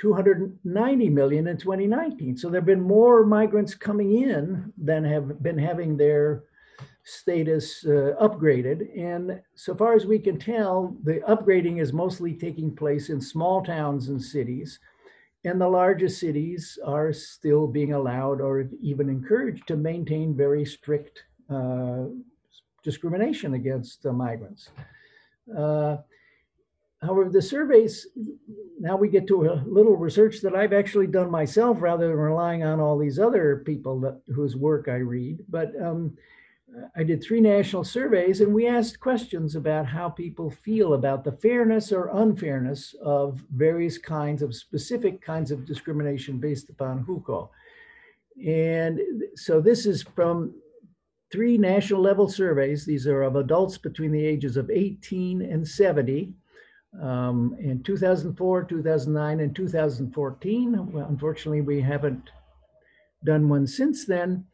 [0.00, 2.36] 290 million in 2019.
[2.36, 6.44] So there have been more migrants coming in than have been having their
[7.02, 8.96] status uh, upgraded.
[8.96, 13.64] And so far as we can tell, the upgrading is mostly taking place in small
[13.64, 14.78] towns and cities.
[15.44, 21.24] And the largest cities are still being allowed or even encouraged to maintain very strict
[21.50, 22.04] uh,
[22.84, 24.70] discrimination against uh, migrants.
[25.56, 25.96] Uh,
[27.02, 28.06] however, the surveys,
[28.80, 32.64] now we get to a little research that I've actually done myself rather than relying
[32.64, 35.38] on all these other people that, whose work I read.
[35.48, 36.16] But um,
[36.96, 41.32] I did three national surveys and we asked questions about how people feel about the
[41.32, 47.48] fairness or unfairness of various kinds of specific kinds of discrimination based upon hukou.
[48.44, 49.00] And
[49.34, 50.54] so this is from
[51.32, 52.84] three national level surveys.
[52.84, 56.34] These are of adults between the ages of 18 and 70
[57.02, 60.92] um, in 2004, 2009, and 2014.
[60.92, 62.30] Well, unfortunately, we haven't
[63.24, 64.44] done one since then.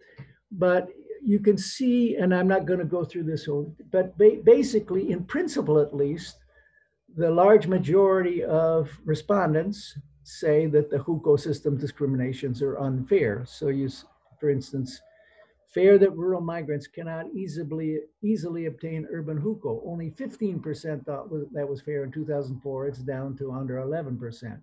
[0.51, 0.88] But
[1.24, 5.11] you can see, and I'm not going to go through this whole, but ba basically,
[5.11, 6.36] in principle at least,
[7.16, 13.45] the large majority of respondents say that the hukou system discriminations are unfair.
[13.47, 13.88] So you,
[14.40, 15.01] for instance,
[15.75, 19.83] fair that rural migrants cannot easily easily obtain urban hukou.
[19.85, 22.87] Only 15% thought that was fair in 2004.
[22.87, 24.61] It's down to under 11%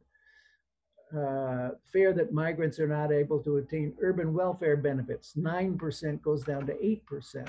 [1.16, 5.34] uh, fair that migrants are not able to attain urban welfare benefits.
[5.38, 7.47] 9% goes down to 8%.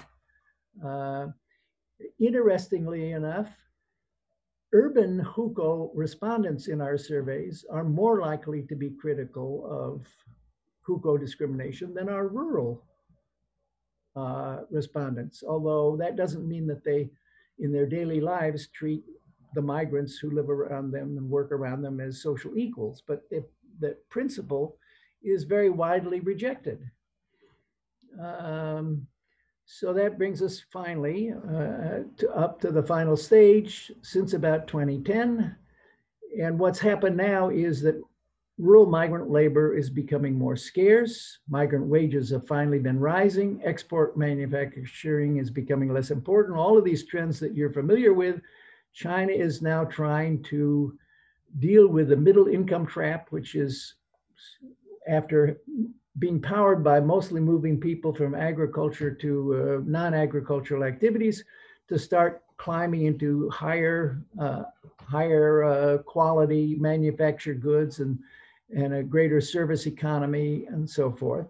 [0.84, 1.26] Uh,
[2.18, 3.50] interestingly enough,
[4.72, 10.06] urban hukou respondents in our surveys are more likely to be critical of
[10.88, 12.82] hukou discrimination than our rural
[14.16, 17.08] uh, respondents, although that doesn't mean that they,
[17.58, 19.02] in their daily lives, treat
[19.54, 23.02] the migrants who live around them and work around them as social equals.
[23.06, 23.44] But if
[23.80, 24.76] the principle
[25.22, 26.78] is very widely rejected.
[28.20, 29.06] Um,
[29.64, 35.56] so that brings us finally uh, to up to the final stage since about 2010.
[36.40, 38.00] And what's happened now is that
[38.62, 41.38] rural migrant labor is becoming more scarce.
[41.48, 43.60] Migrant wages have finally been rising.
[43.64, 46.56] Export manufacturing is becoming less important.
[46.56, 48.40] All of these trends that you're familiar with
[48.92, 50.96] China is now trying to
[51.58, 53.94] deal with the middle income trap, which is
[55.08, 55.58] after
[56.20, 61.44] being powered by mostly moving people from agriculture to uh, non-agricultural activities
[61.88, 64.62] to start climbing into higher uh,
[65.04, 68.18] higher uh, quality manufactured goods and
[68.74, 71.48] and a greater service economy and so forth.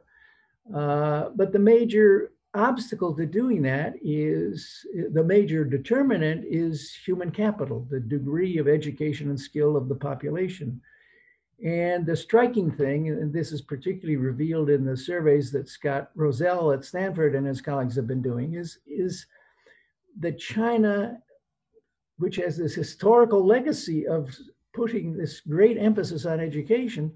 [0.74, 7.86] Uh, but the major obstacle to doing that is the major determinant is human capital,
[7.90, 10.80] the degree of education and skill of the population.
[11.64, 16.72] And the striking thing, and this is particularly revealed in the surveys that Scott Rozelle
[16.72, 19.26] at Stanford and his colleagues have been doing, is, is
[20.18, 21.18] that China,
[22.18, 24.36] which has this historical legacy of
[24.72, 27.12] putting this great emphasis on education,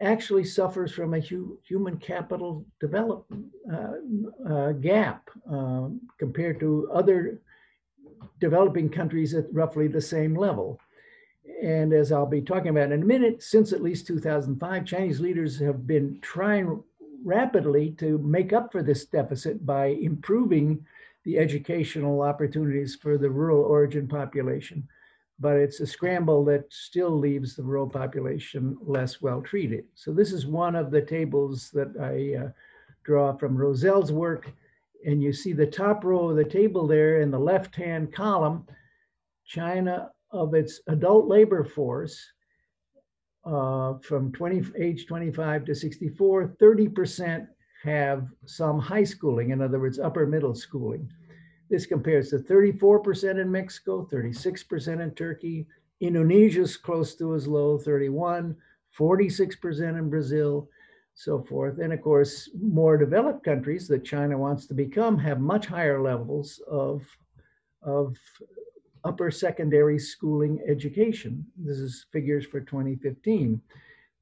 [0.00, 7.40] actually suffers from a hu human capital development uh, uh, gap um, compared to other
[8.40, 10.80] developing countries at roughly the same level.
[11.62, 15.58] And as I'll be talking about in a minute, since at least 2005, Chinese leaders
[15.60, 16.82] have been trying
[17.24, 20.84] rapidly to make up for this deficit by improving
[21.24, 24.86] the educational opportunities for the rural origin population
[25.40, 29.84] but it's a scramble that still leaves the rural population less well treated.
[29.94, 32.50] So this is one of the tables that I uh,
[33.04, 34.52] draw from Rozelle's work.
[35.04, 38.66] And you see the top row of the table there in the left-hand column,
[39.44, 42.18] China of its adult labor force
[43.44, 47.46] uh, from 20, age 25 to 64, 30%
[47.82, 51.08] have some high schooling, in other words, upper middle schooling.
[51.74, 55.66] This compares to 34% in Mexico, 36% in Turkey.
[56.00, 58.54] Indonesia's close to as low, 31,
[58.96, 60.68] 46% in Brazil,
[61.14, 61.80] so forth.
[61.80, 66.62] And of course, more developed countries that China wants to become have much higher levels
[66.70, 67.02] of,
[67.82, 68.16] of
[69.02, 71.44] upper secondary schooling education.
[71.56, 73.60] This is figures for 2015.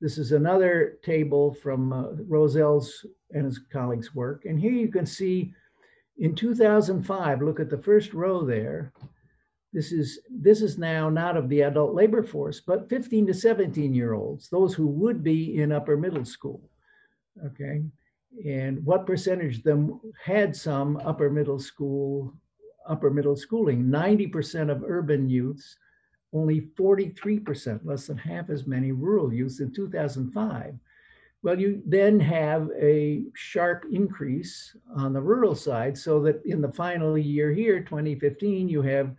[0.00, 4.46] This is another table from uh, Rozelle's and his colleagues' work.
[4.46, 5.52] And here you can see
[6.18, 8.92] in 2005, look at the first row there.
[9.72, 13.94] This is, this is now not of the adult labor force, but 15 to 17
[13.94, 16.60] year olds, those who would be in upper middle school.
[17.46, 17.82] Okay.
[18.46, 22.34] And what percentage of them had some upper middle school,
[22.86, 23.84] upper middle schooling?
[23.84, 25.76] 90% of urban youths
[26.32, 30.74] only 43%, less than half as many rural youths in 2005.
[31.42, 36.72] Well, you then have a sharp increase on the rural side, so that in the
[36.72, 39.14] final year here, 2015, you have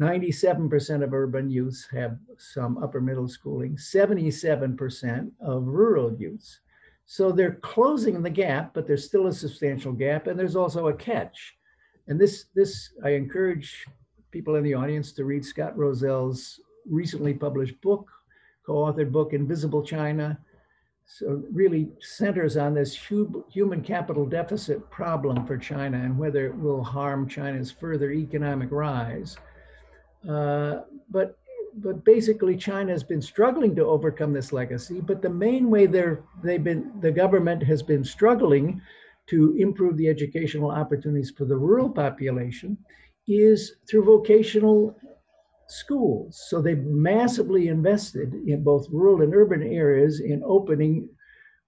[0.00, 6.60] 97% of urban youths have some upper middle schooling, 77% of rural youths.
[7.04, 10.94] So they're closing the gap, but there's still a substantial gap, and there's also a
[10.94, 11.58] catch.
[12.08, 13.84] And this, this I encourage
[14.30, 18.10] people in the audience to read Scott Rozelle's recently published book,
[18.64, 20.38] co-authored book, Invisible China.
[21.12, 26.84] So really centers on this human capital deficit problem for China and whether it will
[26.84, 29.36] harm China's further economic rise.
[30.28, 31.36] Uh, but
[31.76, 35.00] but basically China has been struggling to overcome this legacy.
[35.00, 38.80] But the main way they're they've been the government has been struggling
[39.26, 42.78] to improve the educational opportunities for the rural population
[43.26, 44.96] is through vocational
[45.70, 46.44] schools.
[46.48, 51.08] So they've massively invested in both rural and urban areas in opening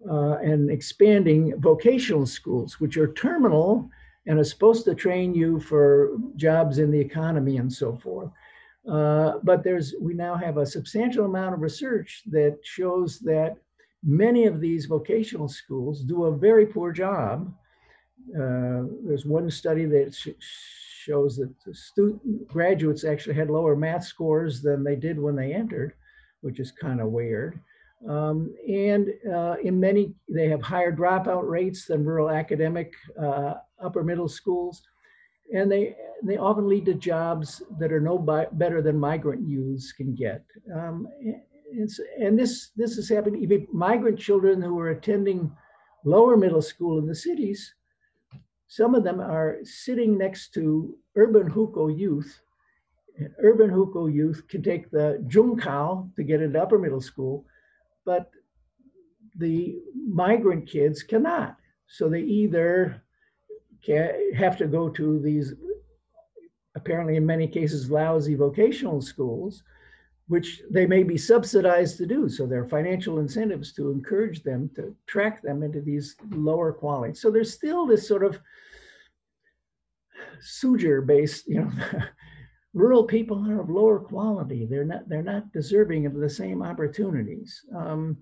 [0.09, 3.89] uh, and expanding vocational schools, which are terminal
[4.27, 8.31] and are supposed to train you for jobs in the economy and so forth.
[8.89, 13.57] Uh, but there's we now have a substantial amount of research that shows that
[14.03, 17.55] many of these vocational schools do a very poor job.
[18.31, 20.15] Uh, there's one study that
[21.05, 25.95] shows that student graduates actually had lower math scores than they did when they entered,
[26.43, 27.59] which is kind of weird.
[28.09, 34.03] Um, and uh, in many, they have higher dropout rates than rural academic uh, upper
[34.03, 34.83] middle schools.
[35.55, 38.19] And they, they often lead to jobs that are no
[38.53, 40.45] better than migrant youths can get.
[40.75, 41.07] Um,
[41.73, 41.91] and,
[42.21, 45.53] and this, this is happening, even migrant children who are attending
[46.05, 47.75] lower middle school in the cities
[48.73, 52.41] some of them are sitting next to urban hukou youth.
[53.39, 57.45] Urban hukou youth can take the Zhongkao to get into upper middle school,
[58.07, 58.31] but
[59.37, 61.59] the migrant kids cannot.
[61.87, 63.03] So they either
[64.35, 65.53] have to go to these,
[66.75, 69.63] apparently in many cases, lousy vocational schools,
[70.29, 72.29] which they may be subsidized to do.
[72.29, 77.15] So there are financial incentives to encourage them to track them into these lower quality.
[77.15, 78.41] So there's still this sort of
[80.41, 81.73] suzhi based, you know,
[82.75, 84.67] rural people are of lower quality.
[84.67, 87.61] They're not they're not deserving of the same opportunities.
[87.77, 88.17] Um,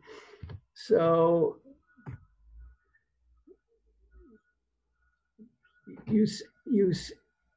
[0.74, 1.58] so
[6.06, 6.26] you
[6.66, 6.92] you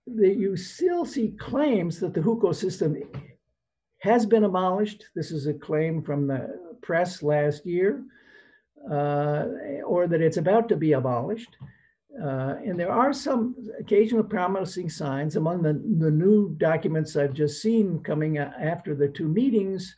[0.05, 2.97] you still see claims that the hukou system
[4.03, 5.05] has been abolished.
[5.15, 8.03] This is a claim from the press last year,
[8.91, 9.45] uh,
[9.85, 11.55] or that it's about to be abolished.
[12.21, 17.61] Uh, and there are some occasional promising signs among the, the new documents I've just
[17.61, 19.95] seen coming after the two meetings.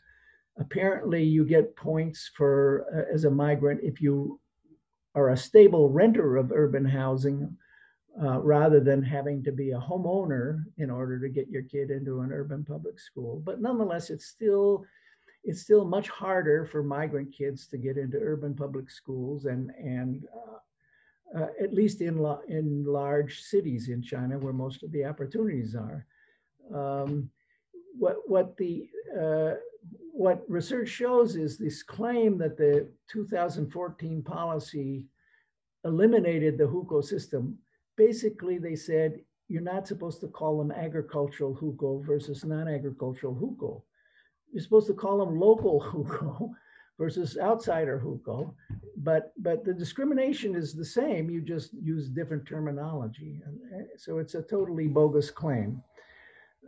[0.56, 4.38] Apparently, you get points for uh, as a migrant if you
[5.16, 7.56] are a stable renter of urban housing
[8.22, 12.20] uh, rather than having to be a homeowner in order to get your kid into
[12.20, 13.42] an urban public school.
[13.44, 14.84] But nonetheless, it's still
[15.44, 20.24] it's still much harder for migrant kids to get into urban public schools and and
[20.34, 20.58] uh,
[21.34, 26.06] uh, at least in, in large cities in China where most of the opportunities are.
[26.74, 27.30] Um,
[27.98, 28.88] what, what, the,
[29.18, 29.54] uh,
[30.12, 35.06] what research shows is this claim that the 2014 policy
[35.84, 37.58] eliminated the hukou system.
[37.96, 43.82] Basically, they said you're not supposed to call them agricultural hukou versus non-agricultural hukou.
[44.52, 46.50] You're supposed to call them local hukou
[46.98, 48.52] versus outsider hukou,
[48.96, 51.30] but but the discrimination is the same.
[51.30, 53.40] You just use different terminology,
[53.96, 55.82] so it's a totally bogus claim.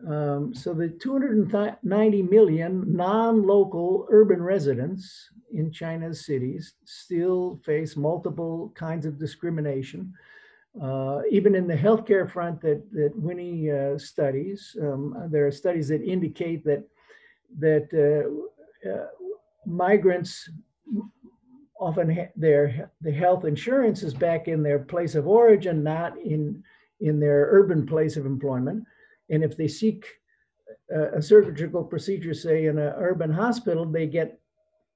[0.07, 9.07] Um, so the 290 million non-local urban residents in China's cities still face multiple kinds
[9.07, 10.14] of discrimination.
[10.81, 15.89] Uh, even in the healthcare front that that Winnie uh, studies, um, there are studies
[15.89, 16.85] that indicate that
[17.59, 19.07] that uh, uh
[19.66, 20.49] migrants
[21.81, 26.62] often their the health insurance is back in their place of origin, not in
[27.01, 28.85] in their urban place of employment.
[29.31, 30.07] And if they seek
[30.91, 34.41] a surgical procedure, say in an urban hospital, they get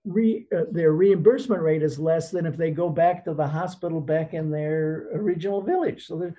[0.04, 4.00] re, uh, their reimbursement rate is less than if they go back to the hospital
[4.00, 6.06] back in their original village.
[6.06, 6.32] So,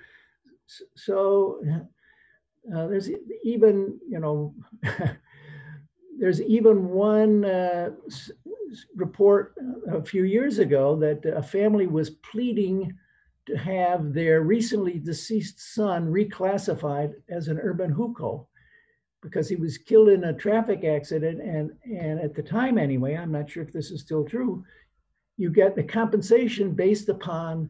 [0.94, 1.60] so
[2.74, 3.10] uh, there's
[3.42, 4.54] even you know
[6.18, 7.90] there's even one uh,
[8.94, 9.54] report
[9.90, 12.94] a few years ago that a family was pleading
[13.46, 18.46] to have their recently deceased son reclassified as an urban hukou
[19.24, 23.32] because he was killed in a traffic accident and and at the time anyway i'm
[23.32, 24.64] not sure if this is still true
[25.36, 27.68] you get the compensation based upon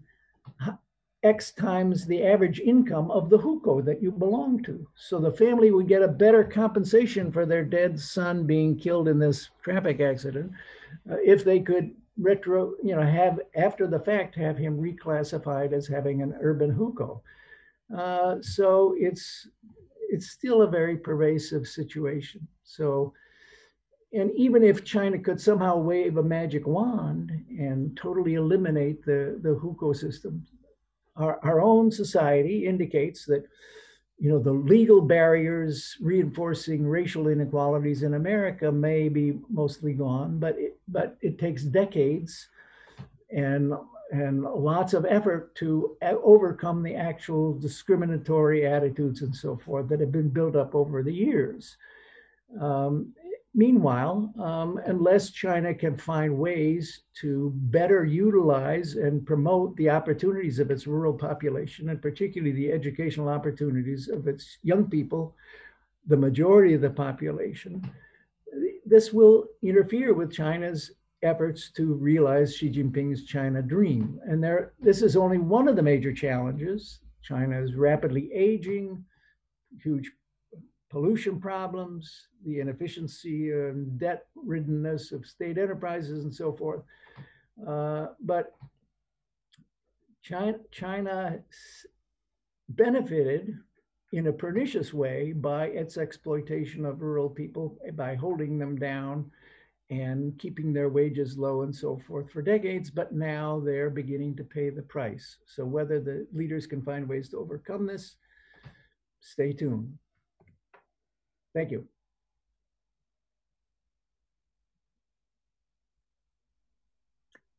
[1.22, 5.70] x times the average income of the hukou that you belong to so the family
[5.70, 10.52] would get a better compensation for their dead son being killed in this traffic accident
[11.10, 15.86] uh, if they could retro, you know, have after the fact have him reclassified as
[15.86, 17.20] having an urban hukou.
[17.96, 19.48] Uh, so it's
[20.14, 22.46] it's still a very pervasive situation.
[22.62, 23.12] So,
[24.12, 29.54] and even if China could somehow wave a magic wand and totally eliminate the the
[29.62, 30.46] hukou system,
[31.16, 33.44] our, our own society indicates that
[34.18, 40.56] you know, the legal barriers reinforcing racial inequalities in America may be mostly gone, but
[40.56, 42.48] it, but it takes decades
[43.30, 43.74] and
[44.10, 50.12] and lots of effort to overcome the actual discriminatory attitudes and so forth that have
[50.12, 51.76] been built up over the years.
[52.60, 53.14] Um,
[53.56, 60.72] Meanwhile, um, unless China can find ways to better utilize and promote the opportunities of
[60.72, 65.36] its rural population, and particularly the educational opportunities of its young people,
[66.08, 67.88] the majority of the population,
[68.84, 70.90] this will interfere with China's
[71.24, 74.20] efforts to realize Xi Jinping's China dream.
[74.26, 77.00] And there, this is only one of the major challenges.
[77.22, 79.02] China is rapidly aging,
[79.82, 80.12] huge
[80.90, 86.82] pollution problems, the inefficiency and debt riddenness of state enterprises and so forth.
[87.66, 88.54] Uh, but
[90.22, 91.38] China, China
[92.68, 93.58] benefited
[94.12, 99.30] in a pernicious way by its exploitation of rural people by holding them down
[100.00, 104.44] and keeping their wages low and so forth for decades, but now they're beginning to
[104.44, 105.38] pay the price.
[105.46, 108.16] So whether the leaders can find ways to overcome this,
[109.20, 109.92] stay tuned.
[111.54, 111.86] Thank you.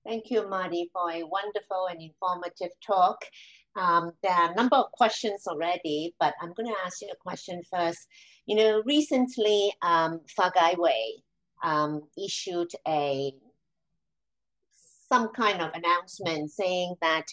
[0.06, 3.18] Thank you, Marty, for a wonderful and informative talk.
[3.76, 7.16] Um, there are a number of questions already, but I'm going to ask you a
[7.16, 8.00] question first.
[8.46, 11.24] You know, recently, um, Fagaiwei
[11.66, 13.34] um, issued a
[15.12, 17.26] some kind of announcement saying that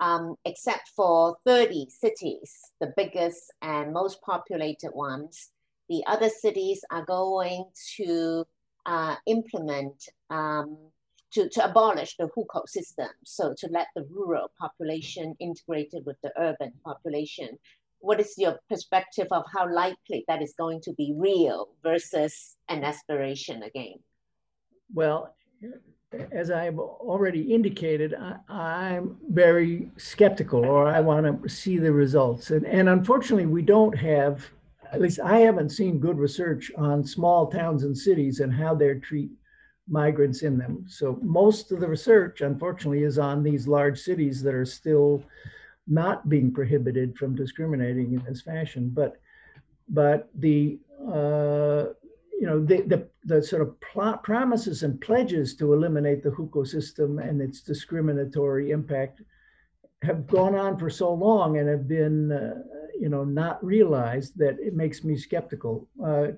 [0.00, 5.50] um, except for 30 cities, the biggest and most populated ones,
[5.88, 7.64] the other cities are going
[7.96, 8.46] to
[8.86, 10.78] uh, implement, um,
[11.32, 13.08] to, to abolish the hukou system.
[13.24, 17.58] So to let the rural population integrated with the urban population.
[18.00, 22.82] What is your perspective of how likely that is going to be real versus an
[22.82, 23.96] aspiration again?
[24.92, 25.34] Well,
[26.32, 28.14] as I've already indicated,
[28.48, 32.50] I, am very skeptical or I want to see the results.
[32.50, 34.50] And, and unfortunately, we don't have
[34.92, 38.94] at least I haven't seen good research on small towns and cities and how they
[38.94, 39.30] treat
[39.88, 40.84] migrants in them.
[40.88, 45.22] So most of the research, unfortunately, is on these large cities that are still
[45.90, 48.90] not being prohibited from discriminating in this fashion.
[48.92, 49.20] But
[49.88, 51.92] but the uh,
[52.38, 56.66] you know the, the the sort of pl- promises and pledges to eliminate the hukou
[56.66, 59.22] system and its discriminatory impact
[60.02, 62.54] have gone on for so long and have been uh,
[63.00, 65.88] you know, not realized that it makes me skeptical.
[66.04, 66.28] Uh,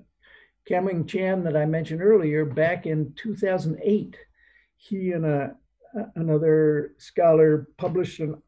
[0.65, 4.15] Kam-Wing Chan that I mentioned earlier, back in 2008,
[4.77, 5.55] he and a,
[6.15, 8.41] another scholar published an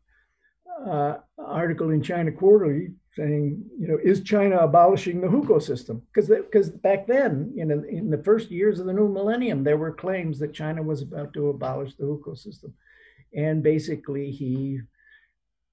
[0.85, 6.01] uh, article in China Quarterly saying, you know, is China abolishing the hukou system?
[6.13, 9.77] Because because back then, you know, in the first years of the new millennium, there
[9.77, 12.73] were claims that China was about to abolish the hukou system,
[13.33, 14.81] and basically he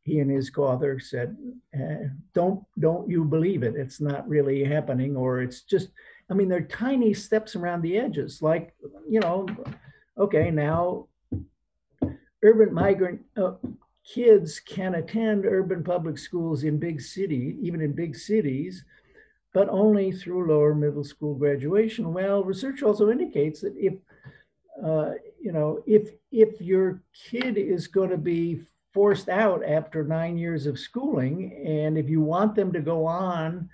[0.05, 1.37] he and his co-author said,
[1.75, 3.75] uh, "Don't don't you believe it?
[3.77, 5.89] It's not really happening, or it's just."
[6.31, 8.41] I mean, they're tiny steps around the edges.
[8.41, 8.75] Like,
[9.07, 9.47] you know,
[10.17, 11.09] okay, now
[12.43, 13.53] urban migrant uh,
[14.05, 18.85] kids can attend urban public schools in big city, even in big cities,
[19.55, 22.13] but only through lower middle school graduation.
[22.13, 23.95] Well, research also indicates that if
[24.83, 30.37] uh, you know, if if your kid is going to be forced out after nine
[30.37, 31.53] years of schooling.
[31.67, 33.69] And if you want them to go on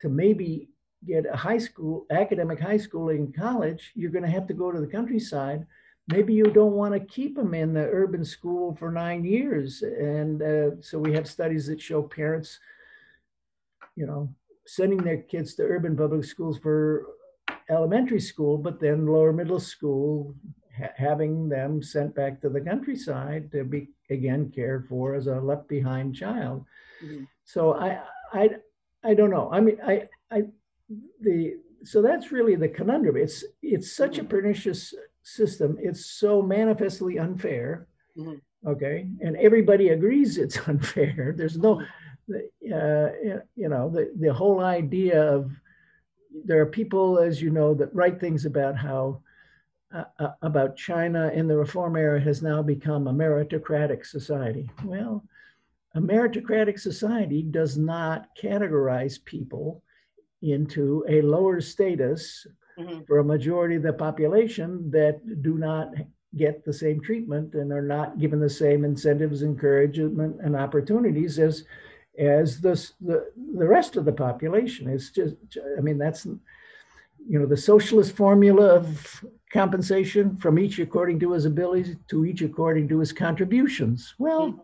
[0.00, 0.68] to maybe
[1.06, 4.72] get a high school, academic high school in college, you're going to have to go
[4.72, 5.66] to the countryside.
[6.08, 9.82] Maybe you don't want to keep them in the urban school for nine years.
[9.82, 12.60] And uh, so we have studies that show parents,
[13.96, 14.32] you know,
[14.66, 17.06] sending their kids to urban public schools for
[17.68, 20.34] elementary school, but then lower middle school,
[20.76, 25.40] ha- having them sent back to the countryside to be again cared for as a
[25.40, 26.64] left behind child.
[27.04, 27.24] Mm-hmm.
[27.44, 28.00] So I,
[28.32, 28.50] I,
[29.02, 29.50] I don't know.
[29.52, 30.42] I mean, I, I,
[31.20, 33.16] the so that's really the conundrum.
[33.16, 34.30] It's it's such a mm-hmm.
[34.30, 34.94] pernicious
[35.26, 35.76] system.
[35.80, 37.86] It's so manifestly unfair.
[38.16, 38.36] Mm-hmm.
[38.68, 41.34] Okay, and everybody agrees it's unfair.
[41.36, 41.82] There's no,
[42.30, 43.08] uh,
[43.54, 45.50] you know, the the whole idea of
[46.44, 49.20] there are people, as you know, that write things about how
[49.94, 54.70] uh, uh, about China in the reform era has now become a meritocratic society.
[54.84, 55.24] Well,
[55.94, 59.82] a meritocratic society does not categorize people
[60.42, 62.46] into a lower status
[62.78, 63.02] mm-hmm.
[63.06, 65.92] for a majority of the population that do not
[66.36, 71.64] get the same treatment and are not given the same incentives, encouragement, and opportunities as
[72.18, 74.88] as the, the, the rest of the population.
[74.88, 75.34] It's just,
[75.76, 79.22] I mean, that's, you know, the socialist formula of
[79.52, 84.14] compensation from each according to his abilities to each according to his contributions.
[84.18, 84.60] Well, mm-hmm.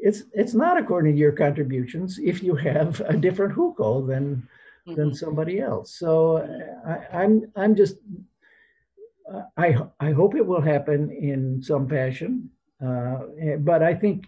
[0.00, 4.48] it's it's not according to your contributions if you have a different hukou than
[4.88, 5.00] mm-hmm.
[5.00, 5.96] than somebody else.
[5.98, 6.38] So
[6.86, 7.96] I, I'm I'm just
[9.56, 12.50] I I hope it will happen in some fashion,
[12.84, 13.18] uh,
[13.58, 14.26] but I think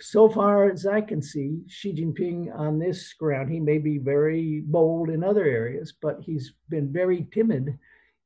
[0.00, 4.62] so far as I can see, Xi Jinping on this ground, he may be very
[4.66, 7.78] bold in other areas, but he's been very timid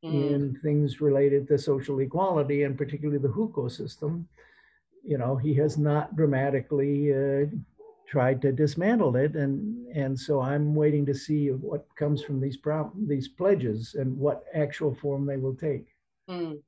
[0.04, 0.30] mm.
[0.30, 4.26] in things related to social equality and particularly the hukou system.
[5.04, 7.46] You know, he has not dramatically uh,
[8.10, 12.56] tried to dismantle it, and and so I'm waiting to see what comes from these
[12.56, 15.86] pro- these pledges and what actual form they will take.
[16.28, 16.60] Mm.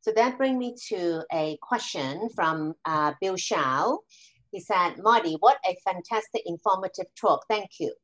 [0.00, 4.00] So that brings me to a question from uh, Bill Shao.
[4.50, 7.44] He said, Marty, what a fantastic informative talk.
[7.48, 7.94] Thank you.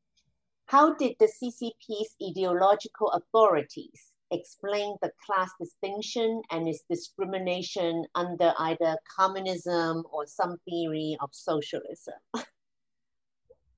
[0.67, 8.97] How did the CCP's ideological authorities explain the class distinction and its discrimination under either
[9.19, 12.15] communism or some theory of socialism?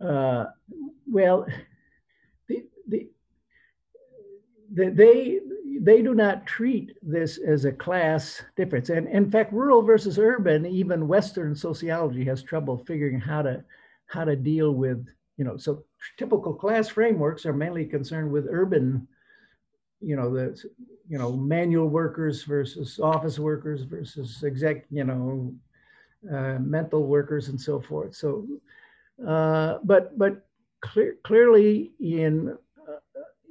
[0.01, 0.47] uh,
[1.11, 1.47] well,
[2.49, 3.09] the, the,
[4.73, 5.41] the, they
[5.83, 8.91] they do not treat this as a class difference.
[8.91, 13.65] And in fact, rural versus urban, even Western sociology has trouble figuring how to
[14.07, 15.85] how to deal with, you know, so
[16.19, 19.07] typical class frameworks are mainly concerned with urban,
[20.01, 20.63] you know, the
[21.09, 25.53] you know, manual workers versus office workers versus exec, you know,
[26.33, 28.15] uh, mental workers and so forth.
[28.15, 28.47] So,
[29.27, 30.47] uh, but but
[30.81, 32.57] clear, clearly in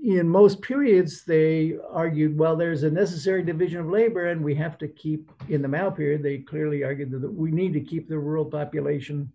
[0.02, 4.78] in most periods, they argued, well, there's a necessary division of labor, and we have
[4.78, 8.18] to keep, in the Mao period, they clearly argued that we need to keep the
[8.18, 9.30] rural population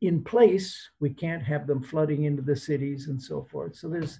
[0.00, 0.90] in place.
[0.98, 3.76] We can't have them flooding into the cities and so forth.
[3.76, 4.18] So there's,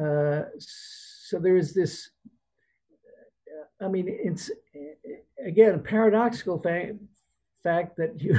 [0.00, 2.10] uh, so there is this,
[3.80, 4.50] I mean, it's
[5.44, 6.94] again a paradoxical fact,
[7.62, 8.38] fact that you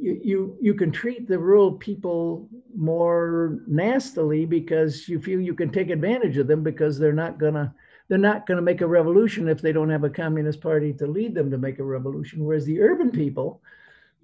[0.00, 5.70] you, you you can treat the rural people more nastily because you feel you can
[5.70, 7.74] take advantage of them because they're not gonna
[8.08, 11.34] they're not gonna make a revolution if they don't have a communist party to lead
[11.34, 12.44] them to make a revolution.
[12.44, 13.60] Whereas the urban people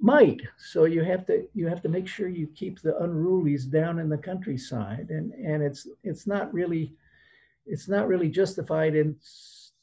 [0.01, 0.41] might.
[0.59, 4.09] So you have to you have to make sure you keep the unrulies down in
[4.09, 6.95] the countryside, and and it's it's not really
[7.67, 9.17] it's not really justified in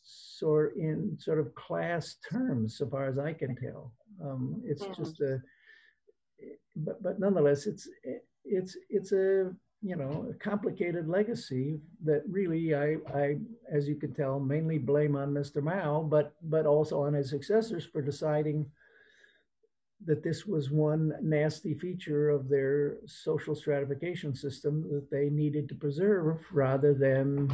[0.03, 3.91] sort in sort of class terms, so far as I can tell.
[4.23, 5.03] Um, it's mm-hmm.
[5.03, 5.41] just a
[6.75, 7.89] but but nonetheless, it's
[8.43, 13.37] it's it's a you know a complicated legacy that really I I
[13.71, 15.61] as you can tell mainly blame on Mr.
[15.61, 18.65] Mao, but but also on his successors for deciding
[20.05, 25.75] that this was one nasty feature of their social stratification system that they needed to
[25.75, 27.51] preserve rather than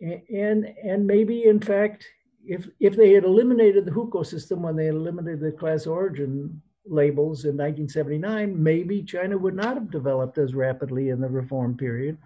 [0.00, 2.06] and and maybe in fact
[2.44, 7.44] if if they had eliminated the hukou system when they eliminated the class origin labels
[7.44, 12.18] in 1979, maybe China would not have developed as rapidly in the reform period,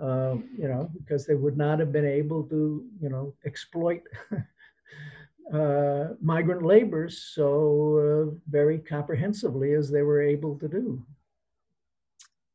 [0.00, 4.02] uh, you know, because they would not have been able to, you know, exploit
[5.52, 7.48] uh, migrant laborers so
[7.98, 11.02] uh, very comprehensively as they were able to do.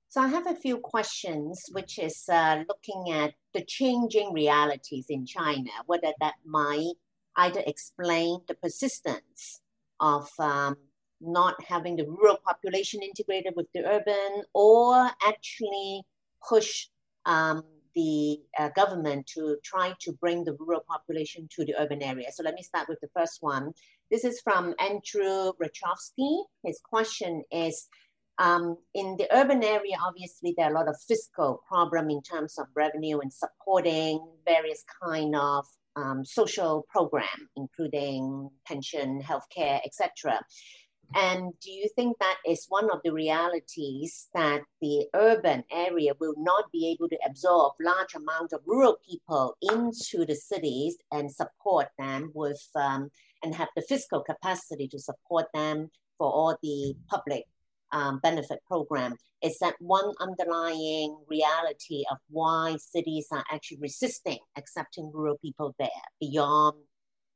[0.10, 5.26] So I have a few questions, which is uh, looking at the changing realities in
[5.26, 6.96] China, whether that might
[7.38, 9.62] either explain the persistence
[10.02, 10.76] of um,
[11.22, 16.04] not having the rural population integrated with the urban or actually
[16.48, 16.88] push
[17.26, 17.64] um,
[17.96, 22.32] the uh, government to try to bring the rural population to the urban area.
[22.34, 23.74] So let me start with the first one.
[24.10, 26.44] This is from Andrew Rachowski.
[26.64, 27.88] His question is,
[28.38, 32.58] um, in the urban area, obviously there are a lot of fiscal problem in terms
[32.58, 35.66] of revenue and supporting various kind of
[35.96, 40.40] um, social program, including pension, healthcare, etc.
[41.16, 46.36] And do you think that is one of the realities that the urban area will
[46.38, 51.88] not be able to absorb large amount of rural people into the cities and support
[51.98, 53.10] them with um,
[53.44, 57.46] and have the fiscal capacity to support them for all the public
[57.92, 59.16] um, benefit program?
[59.42, 65.90] Is that one underlying reality of why cities are actually resisting accepting rural people there
[66.20, 66.78] beyond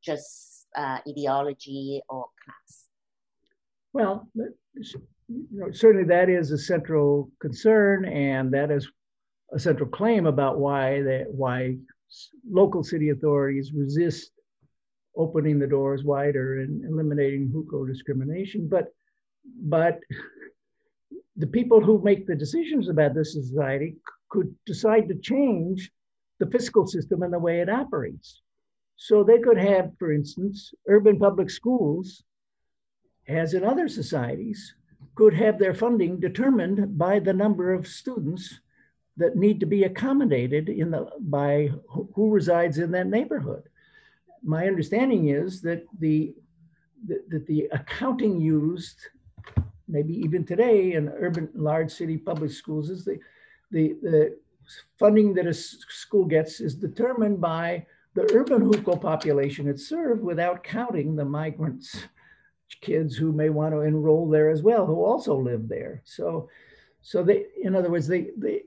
[0.04, 2.85] just uh, ideology or class?
[3.96, 8.92] Well, you know, certainly that is a central concern, and that is
[9.54, 11.78] a central claim about why that why
[12.46, 14.32] local city authorities resist
[15.16, 18.68] opening the doors wider and eliminating hukou discrimination.
[18.68, 18.88] But
[19.46, 20.00] but
[21.38, 23.96] the people who make the decisions about this society
[24.30, 25.90] could decide to change
[26.40, 28.42] the fiscal system and the way it operates.
[28.98, 32.26] So they could have, for instance, urban public schools
[33.28, 34.76] as in other societies,
[35.16, 38.60] could have their funding determined by the number of students
[39.18, 43.64] that need to be accommodated in the by who resides in that neighborhood.
[44.44, 46.36] My understanding is that the
[47.08, 48.98] that the accounting used,
[49.88, 53.20] maybe even today in urban large city public schools, is the
[53.72, 54.38] the, the
[55.00, 60.64] funding that a school gets is determined by the urban hukou population it served without
[60.64, 62.08] counting the migrants
[62.82, 66.02] kids who may want to enroll there as well, who also live there.
[66.06, 66.50] So,
[67.02, 68.64] so they, in other words, they, they,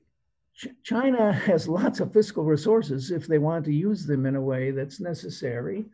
[0.83, 4.71] China has lots of fiscal resources if they want to use them in a way
[4.71, 5.87] that's necessary.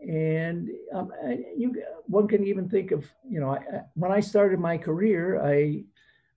[0.00, 1.12] And um,
[1.56, 5.84] you, one can even think of, you know, I, when I started my career, I,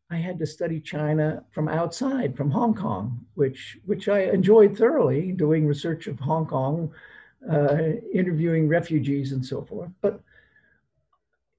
[0.09, 5.31] I had to study China from outside, from Hong Kong, which which I enjoyed thoroughly,
[5.31, 6.91] doing research of Hong Kong,
[7.49, 7.77] uh,
[8.13, 9.89] interviewing refugees and so forth.
[10.01, 10.21] But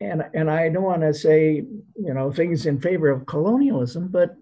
[0.02, 1.64] and and I don't want to say
[1.96, 4.36] you know things in favor of colonialism, but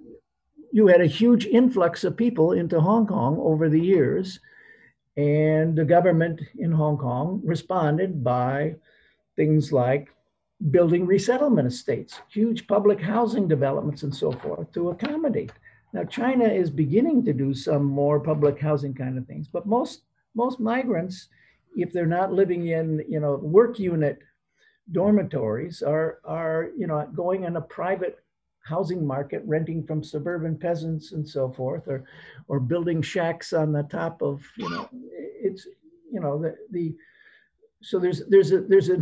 [0.73, 4.41] you had a huge influx of people into Hong Kong over the years,
[5.17, 8.77] and the government in Hong Kong responded by
[9.37, 10.09] things like
[10.71, 15.53] building resettlement estates, huge public housing developments, and so forth to accommodate.
[15.93, 20.03] Now, China is beginning to do some more public housing kind of things, but most
[20.35, 21.29] most migrants,
[21.75, 24.21] if they're not living in you know work unit
[24.93, 28.18] dormitories are are you know going in a private
[28.64, 32.05] housing market renting from suburban peasants and so forth or
[32.49, 35.66] or building shacks on the top of you know it's
[36.12, 36.95] you know the the
[37.82, 38.97] so there's there's a there's a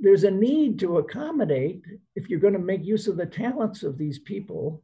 [0.00, 1.82] there's a need to accommodate
[2.14, 4.82] if you're going to make use of the talents of these people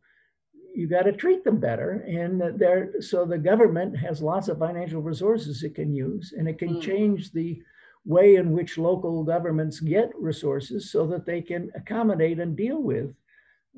[0.74, 5.00] you got to treat them better and there so the government has lots of financial
[5.00, 6.82] resources it can use and it can mm.
[6.82, 7.62] change the
[8.04, 13.14] way in which local governments get resources so that they can accommodate and deal with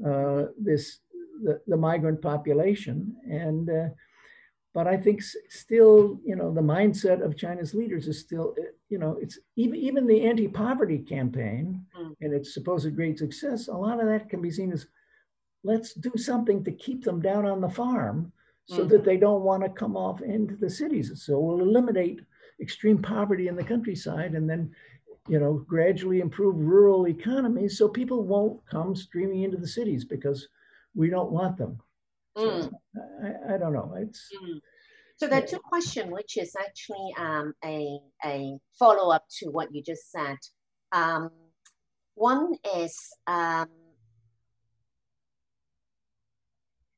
[0.04, 0.98] uh, this
[1.42, 3.88] the, the, migrant population and uh,
[4.74, 8.98] but I think still you know the mindset of China's leaders is still uh, you
[8.98, 12.14] know it's even even the anti-poverty campaign mm.
[12.20, 14.86] and its supposed great success a lot of that can be seen as
[15.62, 18.32] let's do something to keep them down on the farm
[18.66, 18.88] so mm.
[18.88, 22.20] that they don't want to come off into the cities so we'll eliminate
[22.60, 24.70] extreme poverty in the countryside and then
[25.28, 30.48] you know gradually improve rural economies so people won't come streaming into the cities because
[30.94, 31.78] we don't want them
[32.36, 32.62] mm.
[32.62, 32.70] so,
[33.24, 34.60] I, I, don't know it's mm.
[35.16, 39.82] so there are two questions which is actually um, a, a follow-up to what you
[39.82, 40.38] just said
[40.92, 41.30] um,
[42.14, 42.96] one is
[43.26, 43.68] um,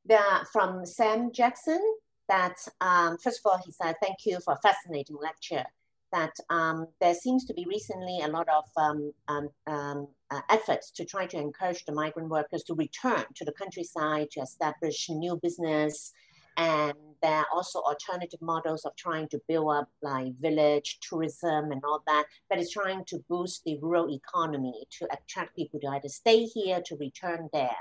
[0.04, 0.20] there
[0.52, 1.80] from sam jackson
[2.28, 5.64] that um, first of all, he said, thank you for a fascinating lecture.
[6.10, 10.90] That um, there seems to be recently a lot of um, um, um, uh, efforts
[10.92, 15.38] to try to encourage the migrant workers to return to the countryside to establish new
[15.42, 16.12] business.
[16.56, 21.82] And there are also alternative models of trying to build up like village tourism and
[21.84, 26.08] all that, but it's trying to boost the rural economy to attract people to either
[26.08, 27.76] stay here, to return there.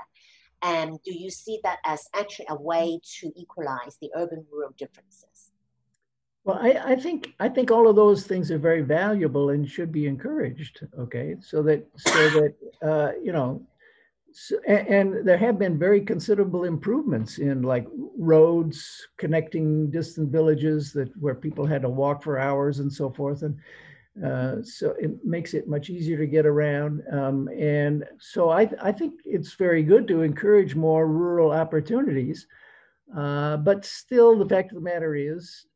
[0.62, 5.52] And do you see that as actually a way to equalize the urban rural differences?
[6.44, 9.92] Well, I, I, think I think all of those things are very valuable and should
[9.92, 10.86] be encouraged.
[10.98, 13.62] Okay, so that so that uh, you know,
[14.32, 17.86] so, and there have been very considerable improvements in like
[18.16, 23.42] roads connecting distant villages that where people had to walk for hours and so forth
[23.42, 23.58] and
[24.24, 28.92] uh, so it makes it much easier to get around um, and so I, I
[28.92, 32.46] think it's very good to encourage more rural opportunities.
[33.16, 35.66] Uh, but still the fact of the matter is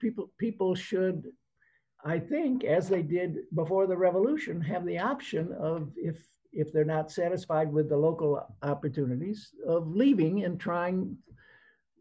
[0.00, 1.30] people people should
[2.04, 6.16] i think as they did before the revolution have the option of if
[6.52, 11.16] if they're not satisfied with the local opportunities of leaving and trying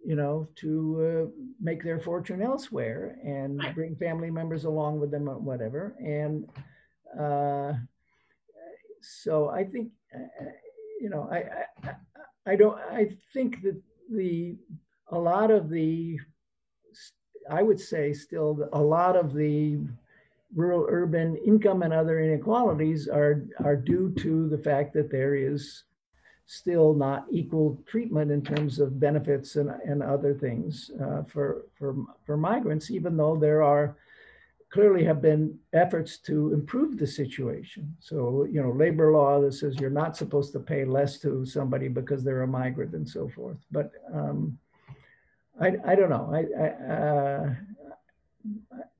[0.06, 3.76] you know to uh, make their fortune elsewhere and right.
[3.76, 6.48] bring family members along with them or whatever and
[7.20, 7.74] uh,
[9.02, 10.46] so i think uh,
[11.00, 11.96] you know I, I
[12.46, 13.82] i don't i think that
[14.12, 14.56] the
[15.10, 16.20] a lot of the
[17.50, 19.80] i would say still a lot of the
[20.56, 25.84] rural urban income and other inequalities are, are due to the fact that there is
[26.54, 31.96] still not equal treatment in terms of benefits and, and other things uh, for, for,
[32.26, 33.96] for migrants, even though there are
[34.70, 37.96] clearly have been efforts to improve the situation.
[38.00, 41.88] So, you know, labor law that says you're not supposed to pay less to somebody
[41.88, 43.58] because they're a migrant and so forth.
[43.72, 44.58] But um,
[45.62, 46.28] I, I don't know.
[46.34, 47.54] I, I, uh,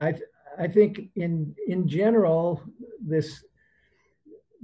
[0.00, 0.14] I,
[0.58, 2.62] I think in in general,
[3.00, 3.44] this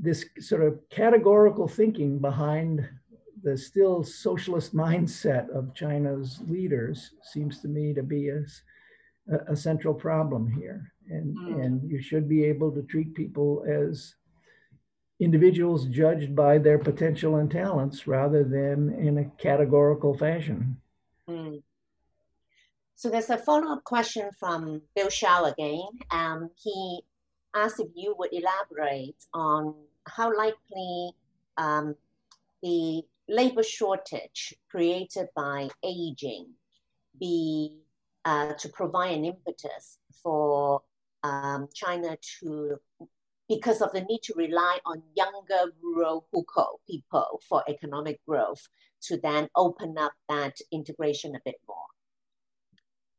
[0.01, 2.89] this sort of categorical thinking behind
[3.43, 8.43] the still socialist mindset of China's leaders seems to me to be a,
[9.49, 10.93] a central problem here.
[11.09, 11.65] And, mm.
[11.65, 14.15] and you should be able to treat people as
[15.19, 20.77] individuals judged by their potential and talents rather than in a categorical fashion.
[21.29, 21.63] Mm.
[22.95, 25.89] So there's a follow-up question from Bill Hsiao again.
[26.11, 27.01] Um, he
[27.55, 29.75] asked if you would elaborate on
[30.07, 31.13] how likely
[31.57, 31.95] um,
[32.63, 36.47] the labor shortage created by aging
[37.19, 37.77] be
[38.25, 40.83] uh, to provide an impetus for
[41.23, 42.77] um, China to,
[43.49, 48.67] because of the need to rely on younger rural hukou people for economic growth,
[49.03, 51.77] to then open up that integration a bit more.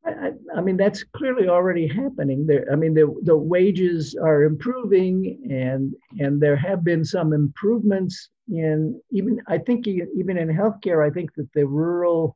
[0.05, 2.45] I, I, mean, that's clearly already happening.
[2.45, 8.29] There, I mean, the, the wages are improving, and and there have been some improvements
[8.47, 9.39] in even.
[9.47, 12.35] I think even in healthcare, I think that the rural,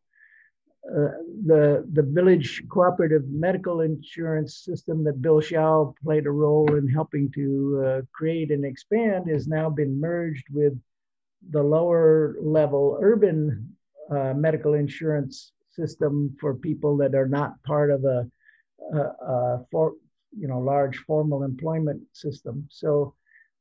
[0.87, 6.87] uh, the the village cooperative medical insurance system that Bill Hsiao played a role in
[6.87, 10.79] helping to uh, create and expand has now been merged with
[11.49, 13.75] the lower level urban
[14.11, 18.27] uh, medical insurance system for people that are not part of a,
[18.93, 19.93] a, a for,
[20.37, 22.67] you know large formal employment system.
[22.69, 23.15] So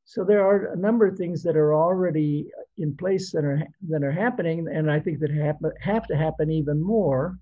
[0.04, 4.02] so there are a number of things that are already in place that are that
[4.02, 7.38] are happening, and I think that have, have to happen even more.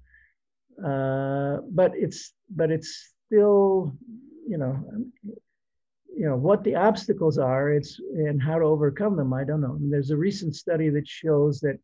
[0.83, 3.93] Uh, but it's but it's still
[4.49, 4.83] you know
[6.15, 9.75] you know what the obstacles are it's and how to overcome them i don't know
[9.75, 11.79] and there's a recent study that shows that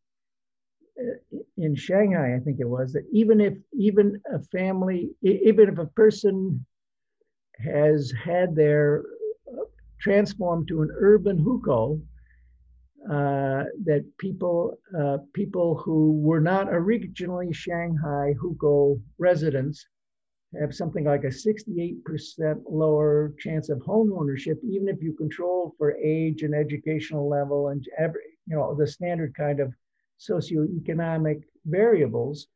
[1.57, 5.87] in Shanghai, I think it was, that even if even a family, even if a
[5.87, 6.65] person
[7.59, 9.05] has had their
[9.53, 9.65] uh,
[10.01, 12.01] transformed to an urban hukou,
[13.11, 19.87] uh, that people uh, people who were not originally Shanghai hukou residents
[20.61, 21.99] have something like a 68%
[22.71, 27.85] lower chance of home ownership, even if you control for age and educational level and
[27.99, 29.73] every, you know the standard kind of
[30.19, 32.49] socioeconomic variables,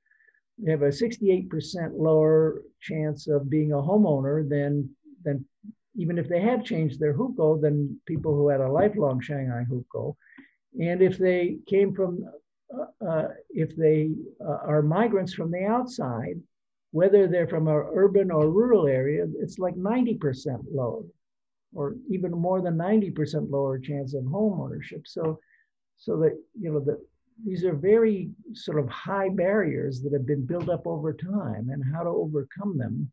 [0.58, 1.48] they have a 68%
[1.98, 4.88] lower chance of being a homeowner than,
[5.24, 5.44] than
[5.96, 10.14] even if they have changed their hukou than people who had a lifelong Shanghai hukou.
[10.80, 12.24] And if they came from,
[12.72, 14.10] uh, uh, if they
[14.40, 16.40] uh, are migrants from the outside,
[16.92, 21.02] whether they're from an urban or rural area, it's like 90% lower,
[21.74, 25.06] or even more than 90% lower chance of home ownership.
[25.06, 25.38] So,
[25.96, 26.98] so that you know the
[27.44, 31.82] these are very sort of high barriers that have been built up over time and
[31.94, 33.10] how to overcome them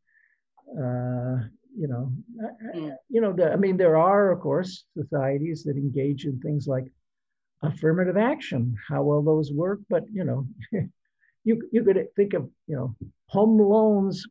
[0.78, 1.44] uh,
[1.78, 2.12] you know
[2.76, 2.96] mm.
[3.10, 6.92] you know the, i mean there are of course societies that engage in things like
[7.64, 10.48] affirmative action how well those work but you know
[11.44, 12.96] you you could think of you know
[13.28, 14.26] home loans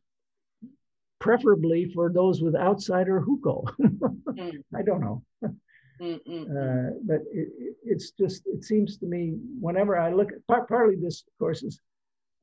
[1.21, 4.53] preferably for those with outsider hukou mm.
[4.75, 5.23] i don't know
[6.01, 11.23] uh, but it, it's just, it seems to me, whenever I look part, partly this,
[11.23, 11.81] of course, is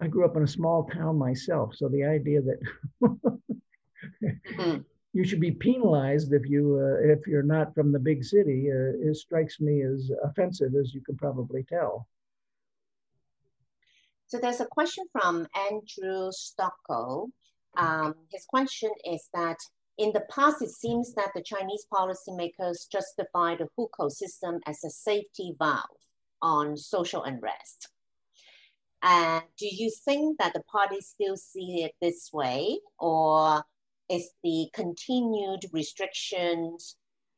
[0.01, 1.73] I grew up in a small town myself.
[1.75, 2.59] So the idea that,
[3.01, 4.77] mm-hmm.
[5.13, 8.69] you should be penalized if you uh, if you're not from the big city.
[8.69, 12.07] Uh, it strikes me as offensive, as you can probably tell.
[14.27, 17.29] So there's a question from Andrew Stocko.
[17.77, 19.57] Um, his question is that
[19.97, 24.89] in the past, it seems that the Chinese policymakers justify the hukou system as a
[24.89, 26.01] safety valve
[26.41, 27.89] on social unrest.
[29.03, 33.63] Do you think that the parties still see it this way, or
[34.09, 36.97] is the continued restrictions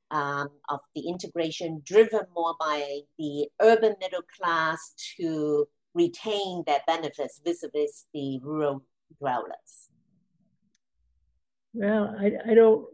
[0.09, 7.41] um, of the integration driven more by the urban middle class to retain their benefits
[7.43, 8.83] vis-a-vis the rural
[9.19, 9.86] dwellers?
[11.77, 12.85] Well, I, I don't,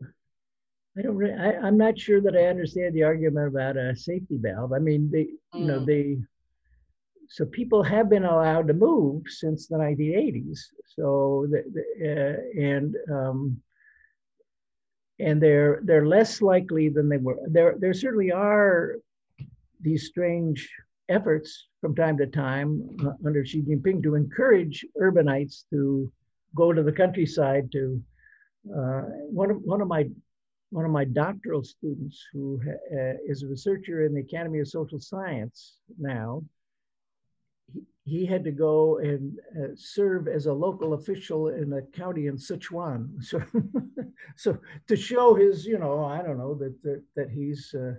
[0.97, 4.37] I don't really, I, I'm not sure that I understand the argument about a safety
[4.37, 4.73] valve.
[4.73, 5.59] I mean, they, mm.
[5.59, 5.85] you know, mm.
[5.85, 6.17] they,
[7.29, 10.59] so people have been allowed to move since the 1980s.
[10.85, 13.61] So, the, the, uh, and, um,
[15.19, 17.37] and they're they're less likely than they were.
[17.47, 18.95] There there certainly are
[19.79, 20.69] these strange
[21.07, 26.11] efforts from time to time uh, under Xi Jinping to encourage urbanites to
[26.55, 28.01] go to the countryside to
[28.63, 30.05] one of one of my
[30.69, 32.59] one of my doctoral students who
[32.91, 36.43] uh, is a researcher in the Academy of Social Science now
[37.71, 42.27] he, he had to go and uh, serve as a local official in a county
[42.27, 43.41] in Sichuan so
[44.35, 44.57] so
[44.87, 47.93] to show his you know I don't know that that, that he's uh,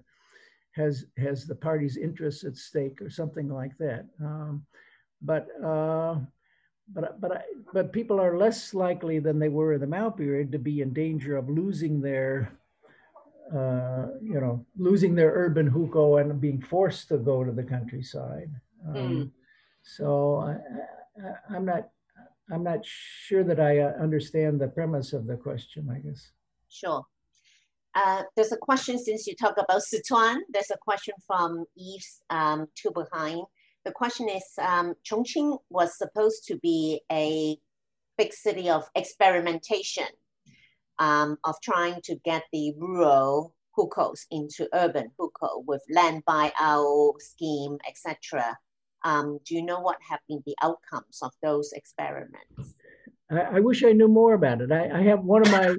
[0.75, 4.07] has has the party's interests at stake or something like that.
[4.21, 4.65] Um,
[5.23, 6.17] but uh,
[6.93, 10.53] but but I, but people are less likely than they were in the Mao period
[10.53, 12.53] to be in danger of losing their
[13.53, 18.51] uh, you know losing their urban hukou and being forced to go to the countryside.
[18.87, 19.31] Um, mm.
[19.83, 20.59] So
[21.51, 21.89] I, am not
[22.53, 25.89] I'm not sure that I uh, understand the premise of the question.
[25.91, 26.33] I guess.
[26.69, 27.05] Sure.
[27.95, 30.39] Uh, there's a question since you talk about Sichuan.
[30.53, 33.43] There's a question from Eve's um, two behind.
[33.85, 37.59] The question is, um, Chongqing was supposed to be a
[38.17, 40.07] big city of experimentation,
[40.99, 47.79] um, of trying to get the rural hukous into urban hukou with land buyout scheme,
[47.87, 48.57] etc.
[49.05, 52.75] Um, do you know what have been the outcomes of those experiments?
[53.31, 54.73] I, I wish I knew more about it.
[54.73, 55.77] I, I have one of my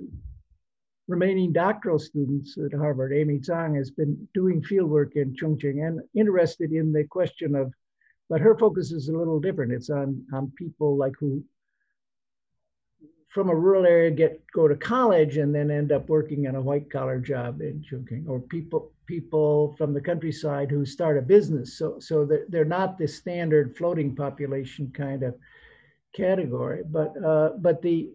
[1.08, 6.72] remaining doctoral students at Harvard, Amy Zhang, has been doing fieldwork in Chongqing and interested
[6.72, 7.74] in the question of,
[8.30, 9.72] but her focus is a little different.
[9.72, 11.44] It's on, on people like who
[13.36, 16.62] from a rural area get go to college and then end up working in a
[16.62, 21.78] white collar job in Chongqing, or people people from the countryside who start a business.
[21.78, 25.36] So so they're, they're not the standard floating population kind of
[26.16, 28.10] category, but uh, but the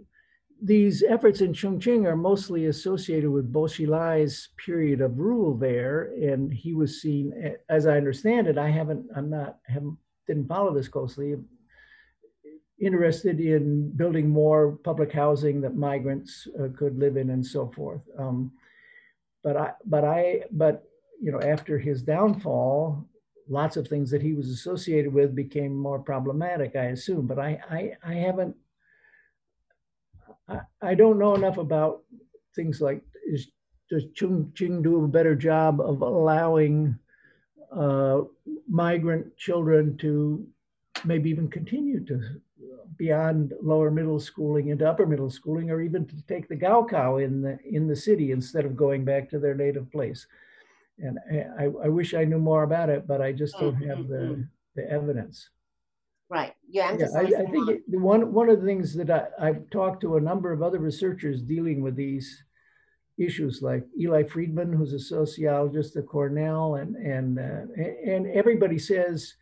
[0.63, 6.53] these efforts in Chongqing are mostly associated with Bo Xilai's period of rule there, and
[6.53, 8.59] he was seen, as I understand it.
[8.59, 9.97] I haven't, I'm not, haven't,
[10.27, 11.37] didn't follow this closely.
[12.81, 18.03] Interested in building more public housing that migrants uh, could live in and so forth.
[18.19, 18.53] Um,
[19.43, 20.85] but I, but I, but
[21.21, 23.07] you know, after his downfall,
[23.49, 26.77] lots of things that he was associated with became more problematic.
[26.77, 28.57] I assume, but I, I, I haven't
[30.51, 32.03] I, I don't know enough about
[32.55, 33.51] things like is
[33.89, 36.97] does Chongqing do a better job of allowing
[37.73, 38.21] uh,
[38.69, 40.47] migrant children to
[41.05, 42.21] maybe even continue to
[42.97, 47.41] beyond lower middle schooling into upper middle schooling, or even to take the Gaokao in
[47.41, 50.27] the in the city instead of going back to their native place.
[50.99, 51.19] And
[51.59, 54.43] I, I wish I knew more about it, but I just don't have the, mm-hmm.
[54.77, 55.49] the evidence.
[56.31, 56.55] Right.
[56.69, 60.01] Yeah, yeah I, I, think it, one one of the things that I, I've talked
[60.03, 62.45] to a number of other researchers dealing with these
[63.19, 69.35] issues, like Eli Friedman, who's a sociologist at Cornell, and and uh, and everybody says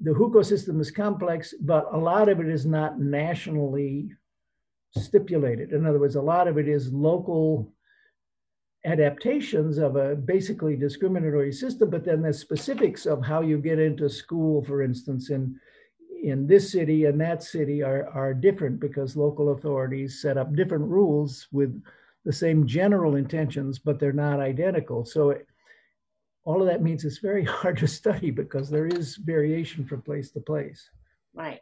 [0.00, 4.10] the hukou system is complex, but a lot of it is not nationally
[4.96, 5.72] stipulated.
[5.72, 7.72] In other words, a lot of it is local
[8.84, 14.08] adaptations of a basically discriminatory system, but then the specifics of how you get into
[14.08, 15.58] school, for instance, in
[16.22, 20.84] in this city and that city are, are different because local authorities set up different
[20.84, 21.82] rules with
[22.24, 25.04] the same general intentions, but they're not identical.
[25.04, 25.46] So it,
[26.44, 30.30] all of that means it's very hard to study because there is variation from place
[30.32, 30.90] to place.
[31.32, 31.60] Right.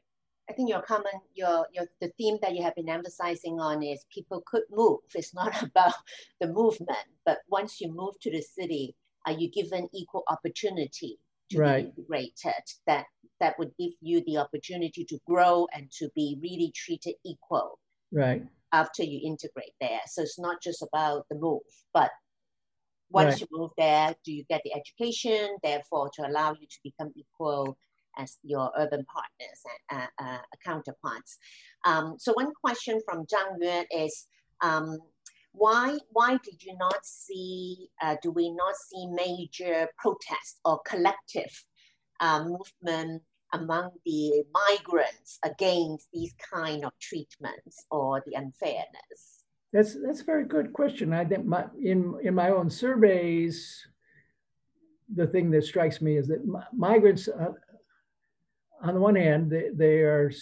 [0.49, 4.07] I think your common, your, your the theme that you have been emphasizing on is
[4.13, 5.01] people could move.
[5.15, 5.95] It's not about
[6.41, 8.95] the movement, but once you move to the city,
[9.27, 11.19] are you given equal opportunity
[11.51, 11.95] to right.
[11.95, 12.65] be integrated?
[12.87, 13.05] That
[13.41, 17.79] that would give you the opportunity to grow and to be really treated equal.
[18.11, 18.43] Right.
[18.73, 20.01] after you integrate there.
[20.07, 21.61] So it's not just about the move,
[21.93, 22.11] but
[23.11, 23.41] once right.
[23.41, 27.77] you move there, do you get the education, therefore, to allow you to become equal
[28.19, 31.39] as your urban partners and uh, uh, counterparts?
[31.85, 34.27] Um, so one question from Zhang Yuan is,
[34.61, 34.99] um,
[35.53, 41.65] why why did you not see uh, do we not see major protest or collective
[42.21, 43.23] uh, movement
[43.55, 49.45] among the migrants against these kind of treatments or the unfairness?
[49.73, 51.13] That's that's a very good question.
[51.13, 53.87] I think my, in in my own surveys,
[55.15, 56.41] the thing that strikes me is that
[56.73, 57.53] migrants, uh,
[58.83, 60.33] on the one hand, they, they are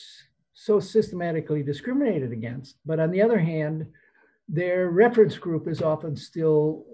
[0.55, 3.87] so systematically discriminated against, but on the other hand,
[4.49, 6.85] their reference group is often still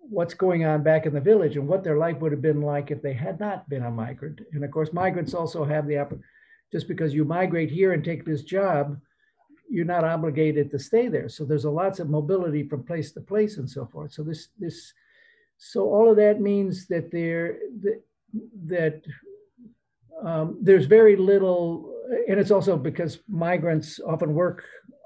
[0.00, 2.90] what's going on back in the village and what their life would have been like
[2.90, 4.40] if they had not been a migrant.
[4.52, 6.26] And of course, migrants also have the opportunity,
[6.72, 8.98] just because you migrate here and take this job,
[9.70, 11.28] you're not obligated to stay there.
[11.28, 14.12] So there's a lots of mobility from place to place and so forth.
[14.12, 14.92] So this this
[15.58, 18.02] so all of that means that there that,
[18.66, 19.02] that
[20.22, 21.94] um, there's very little,
[22.28, 24.64] and it's also because migrants often work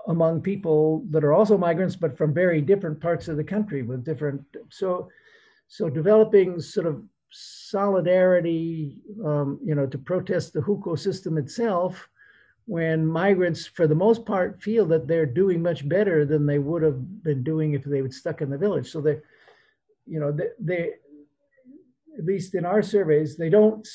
[0.08, 4.04] among people that are also migrants, but from very different parts of the country with
[4.04, 4.42] different.
[4.70, 5.08] So,
[5.68, 12.08] so developing sort of solidarity, um, you know, to protest the hukou system itself,
[12.66, 16.82] when migrants, for the most part, feel that they're doing much better than they would
[16.82, 18.90] have been doing if they were stuck in the village.
[18.90, 19.20] So they,
[20.06, 20.90] you know, they, they
[22.18, 23.86] at least in our surveys, they don't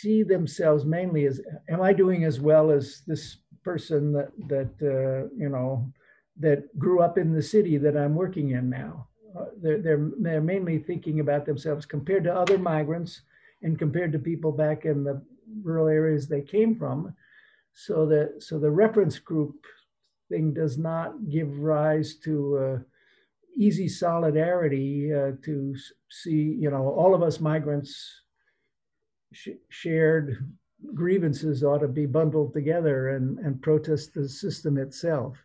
[0.00, 5.28] see themselves mainly as, am I doing as well as this person that that uh,
[5.36, 5.92] you know
[6.38, 9.08] that grew up in the city that I'm working in now.
[9.38, 13.22] Uh, they're, they're they're mainly thinking about themselves compared to other migrants
[13.62, 15.20] and compared to people back in the
[15.62, 17.14] rural areas they came from.
[17.72, 19.54] So that so the reference group
[20.30, 22.78] thing does not give rise to uh,
[23.56, 25.74] easy solidarity uh, to
[26.10, 28.22] see you know all of us migrants
[29.32, 30.38] sh- shared
[30.94, 35.36] grievances ought to be bundled together and, and protest the system itself.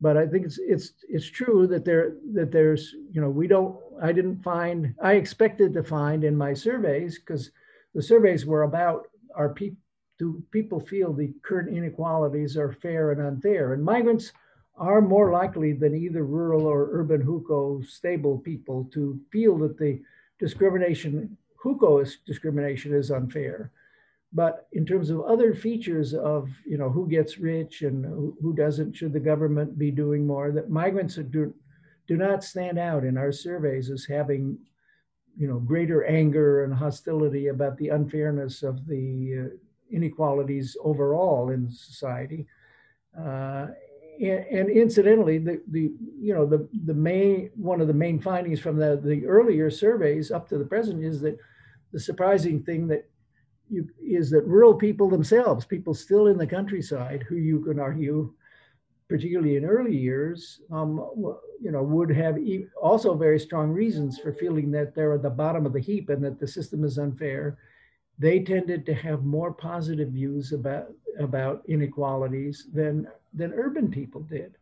[0.00, 3.78] But I think it's it's it's true that there that there's you know we don't
[4.02, 7.50] I didn't find I expected to find in my surveys because
[7.94, 9.76] the surveys were about are people
[10.18, 14.32] do people feel the current inequalities are fair and unfair and migrants
[14.76, 20.00] are more likely than either rural or urban hukou stable people to feel that the
[20.38, 23.70] discrimination hukou discrimination is unfair
[24.32, 28.94] but in terms of other features of you know who gets rich and who, doesn't,
[28.94, 30.52] should the government be doing more?
[30.52, 31.52] That migrants do,
[32.06, 34.58] do not stand out in our surveys as having
[35.36, 39.56] you know greater anger and hostility about the unfairness of the uh,
[39.90, 42.46] inequalities overall in society.
[43.18, 43.68] Uh,
[44.20, 48.60] and, and, incidentally, the, the you know the the main one of the main findings
[48.60, 51.36] from the the earlier surveys up to the present is that
[51.92, 53.08] the surprising thing that
[53.68, 58.32] you, is that rural people themselves, people still in the countryside, who you can argue,
[59.08, 60.98] particularly in early years, um,
[61.60, 65.30] you know, would have e- also very strong reasons for feeling that they're at the
[65.30, 67.58] bottom of the heap and that the system is unfair.
[68.18, 74.56] They tended to have more positive views about about inequalities than than urban people did.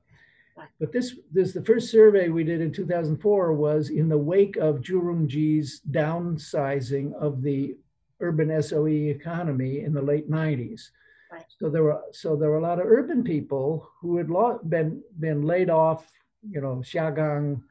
[0.80, 4.80] But this, this the first survey we did in 2004 was in the wake of
[4.80, 7.76] Zhu Rongji's downsizing of the
[8.20, 10.90] urban SOE economy in the late 90s.
[11.30, 11.44] Right.
[11.60, 14.28] So there were so there were a lot of urban people who had
[14.68, 16.10] been been laid off,
[16.48, 17.62] you know, Xiagang.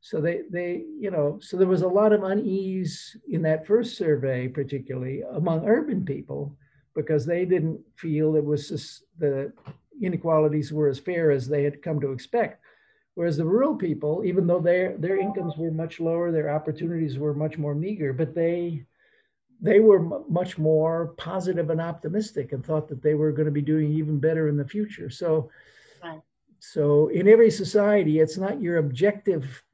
[0.00, 3.96] So they they you know so there was a lot of unease in that first
[3.96, 6.56] survey, particularly among urban people,
[6.94, 9.52] because they didn't feel it was just the
[10.00, 12.62] inequalities were as fair as they had come to expect.
[13.14, 17.34] Whereas the rural people, even though their their incomes were much lower, their opportunities were
[17.34, 18.86] much more meager, but they
[19.60, 23.52] they were m- much more positive and optimistic and thought that they were going to
[23.52, 25.10] be doing even better in the future.
[25.10, 25.50] So,
[26.02, 26.20] right.
[26.60, 29.64] so in every society, it's not your objective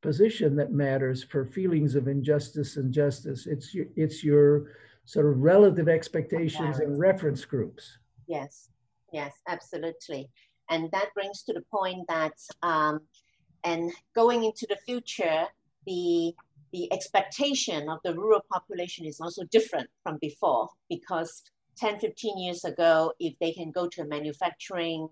[0.00, 3.46] position that matters for feelings of injustice and justice.
[3.46, 4.70] It's your, it's your
[5.04, 7.98] sort of relative expectations and reference groups.
[8.26, 8.70] Yes,
[9.14, 10.28] yes, absolutely.
[10.70, 13.00] And that brings to the point that, um,
[13.64, 15.44] and going into the future,
[15.86, 16.34] the
[16.72, 21.42] the expectation of the rural population is also different from before because
[21.78, 25.08] 10, 15 years ago, if they can go to a manufacturing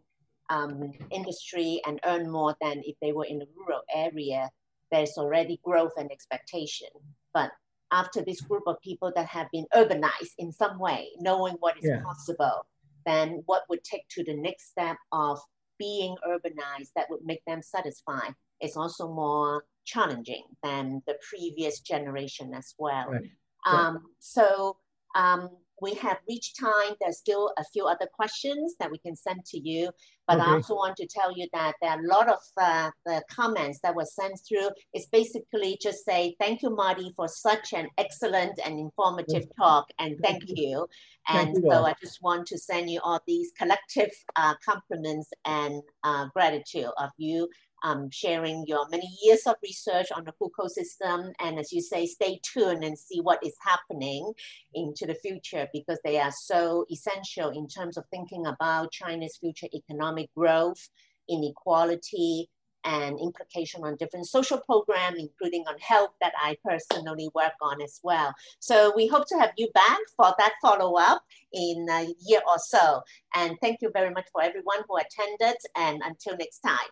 [0.51, 4.51] um, industry and earn more than if they were in a rural area,
[4.91, 6.89] there's already growth and expectation.
[7.33, 7.53] But
[7.93, 11.85] after this group of people that have been urbanized in some way, knowing what is
[11.85, 12.03] yeah.
[12.03, 12.66] possible,
[13.07, 15.39] then what would take to the next step of
[15.79, 22.55] being urbanized that would make them satisfied is also more challenging than the previous generation
[22.55, 23.09] as well.
[23.09, 23.31] Right.
[23.66, 24.77] Um, so
[25.15, 25.51] um,
[25.83, 26.95] we have reached time.
[27.01, 29.91] There's still a few other questions that we can send to you,
[30.29, 30.49] but okay.
[30.49, 33.81] I also want to tell you that there are a lot of uh, the comments
[33.83, 34.71] that were sent through.
[34.95, 40.17] It's basically just say, thank you, Marty, for such an excellent and informative talk, and
[40.23, 40.87] thank you.
[41.29, 45.31] And thank you so I just want to send you all these collective uh, compliments
[45.45, 47.49] and uh, gratitude of you
[47.83, 51.33] um, sharing your many years of research on the Hukou system.
[51.41, 54.33] And as you say, stay tuned and see what is happening
[54.75, 59.69] into the future because they are so essential in terms of thinking about China's future
[59.75, 60.89] economic growth,
[61.29, 62.49] inequality,
[62.85, 68.01] and implication on different social programs, including on health that I personally work on as
[68.03, 68.35] well.
[68.59, 71.23] So we hope to have you back for that follow-up
[71.53, 73.03] in a year or so.
[73.35, 76.89] And thank you very much for everyone who attended and until next time.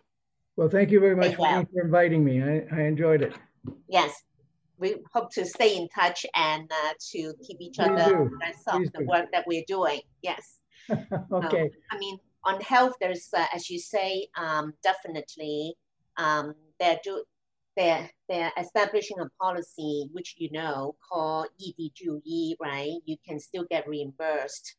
[0.55, 1.65] Well, thank you very much well.
[1.65, 2.41] for inviting me.
[2.41, 3.33] I, I enjoyed it.
[3.87, 4.23] Yes.
[4.77, 9.05] We hope to stay in touch and uh, to keep each other abreast of the
[9.05, 10.01] work that we're doing.
[10.21, 10.57] Yes.
[10.91, 11.63] okay.
[11.63, 15.75] Um, I mean, on health, there's, uh, as you say, um, definitely
[16.17, 17.23] um, they're, do,
[17.77, 22.97] they're, they're establishing a policy, which you know, called EDGE, right?
[23.05, 24.75] You can still get reimbursed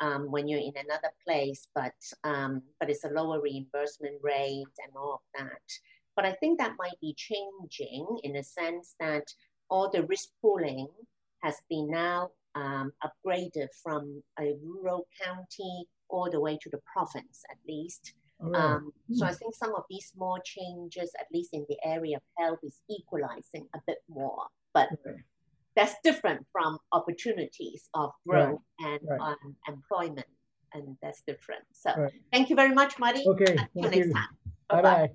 [0.00, 1.94] um, when you're in another place, but
[2.24, 5.62] um, but it's a lower reimbursement rate and all of that.
[6.14, 9.24] But I think that might be changing in the sense that
[9.68, 10.88] all the risk pooling
[11.42, 17.42] has been now um, upgraded from a rural county all the way to the province
[17.50, 18.14] at least.
[18.38, 18.62] Right.
[18.62, 19.36] Um, so I hmm.
[19.36, 23.66] think some of these small changes, at least in the area of health, is equalizing
[23.74, 24.44] a bit more.
[24.74, 25.22] But okay
[25.76, 28.90] that's different from opportunities of growth right.
[28.90, 29.20] and right.
[29.20, 30.26] Um, employment.
[30.72, 31.62] And that's different.
[31.72, 32.12] So right.
[32.32, 33.24] thank you very much, Marty.
[33.26, 33.56] Okay.
[33.76, 34.12] Until next you.
[34.12, 34.28] time.
[34.68, 35.10] Bye-bye.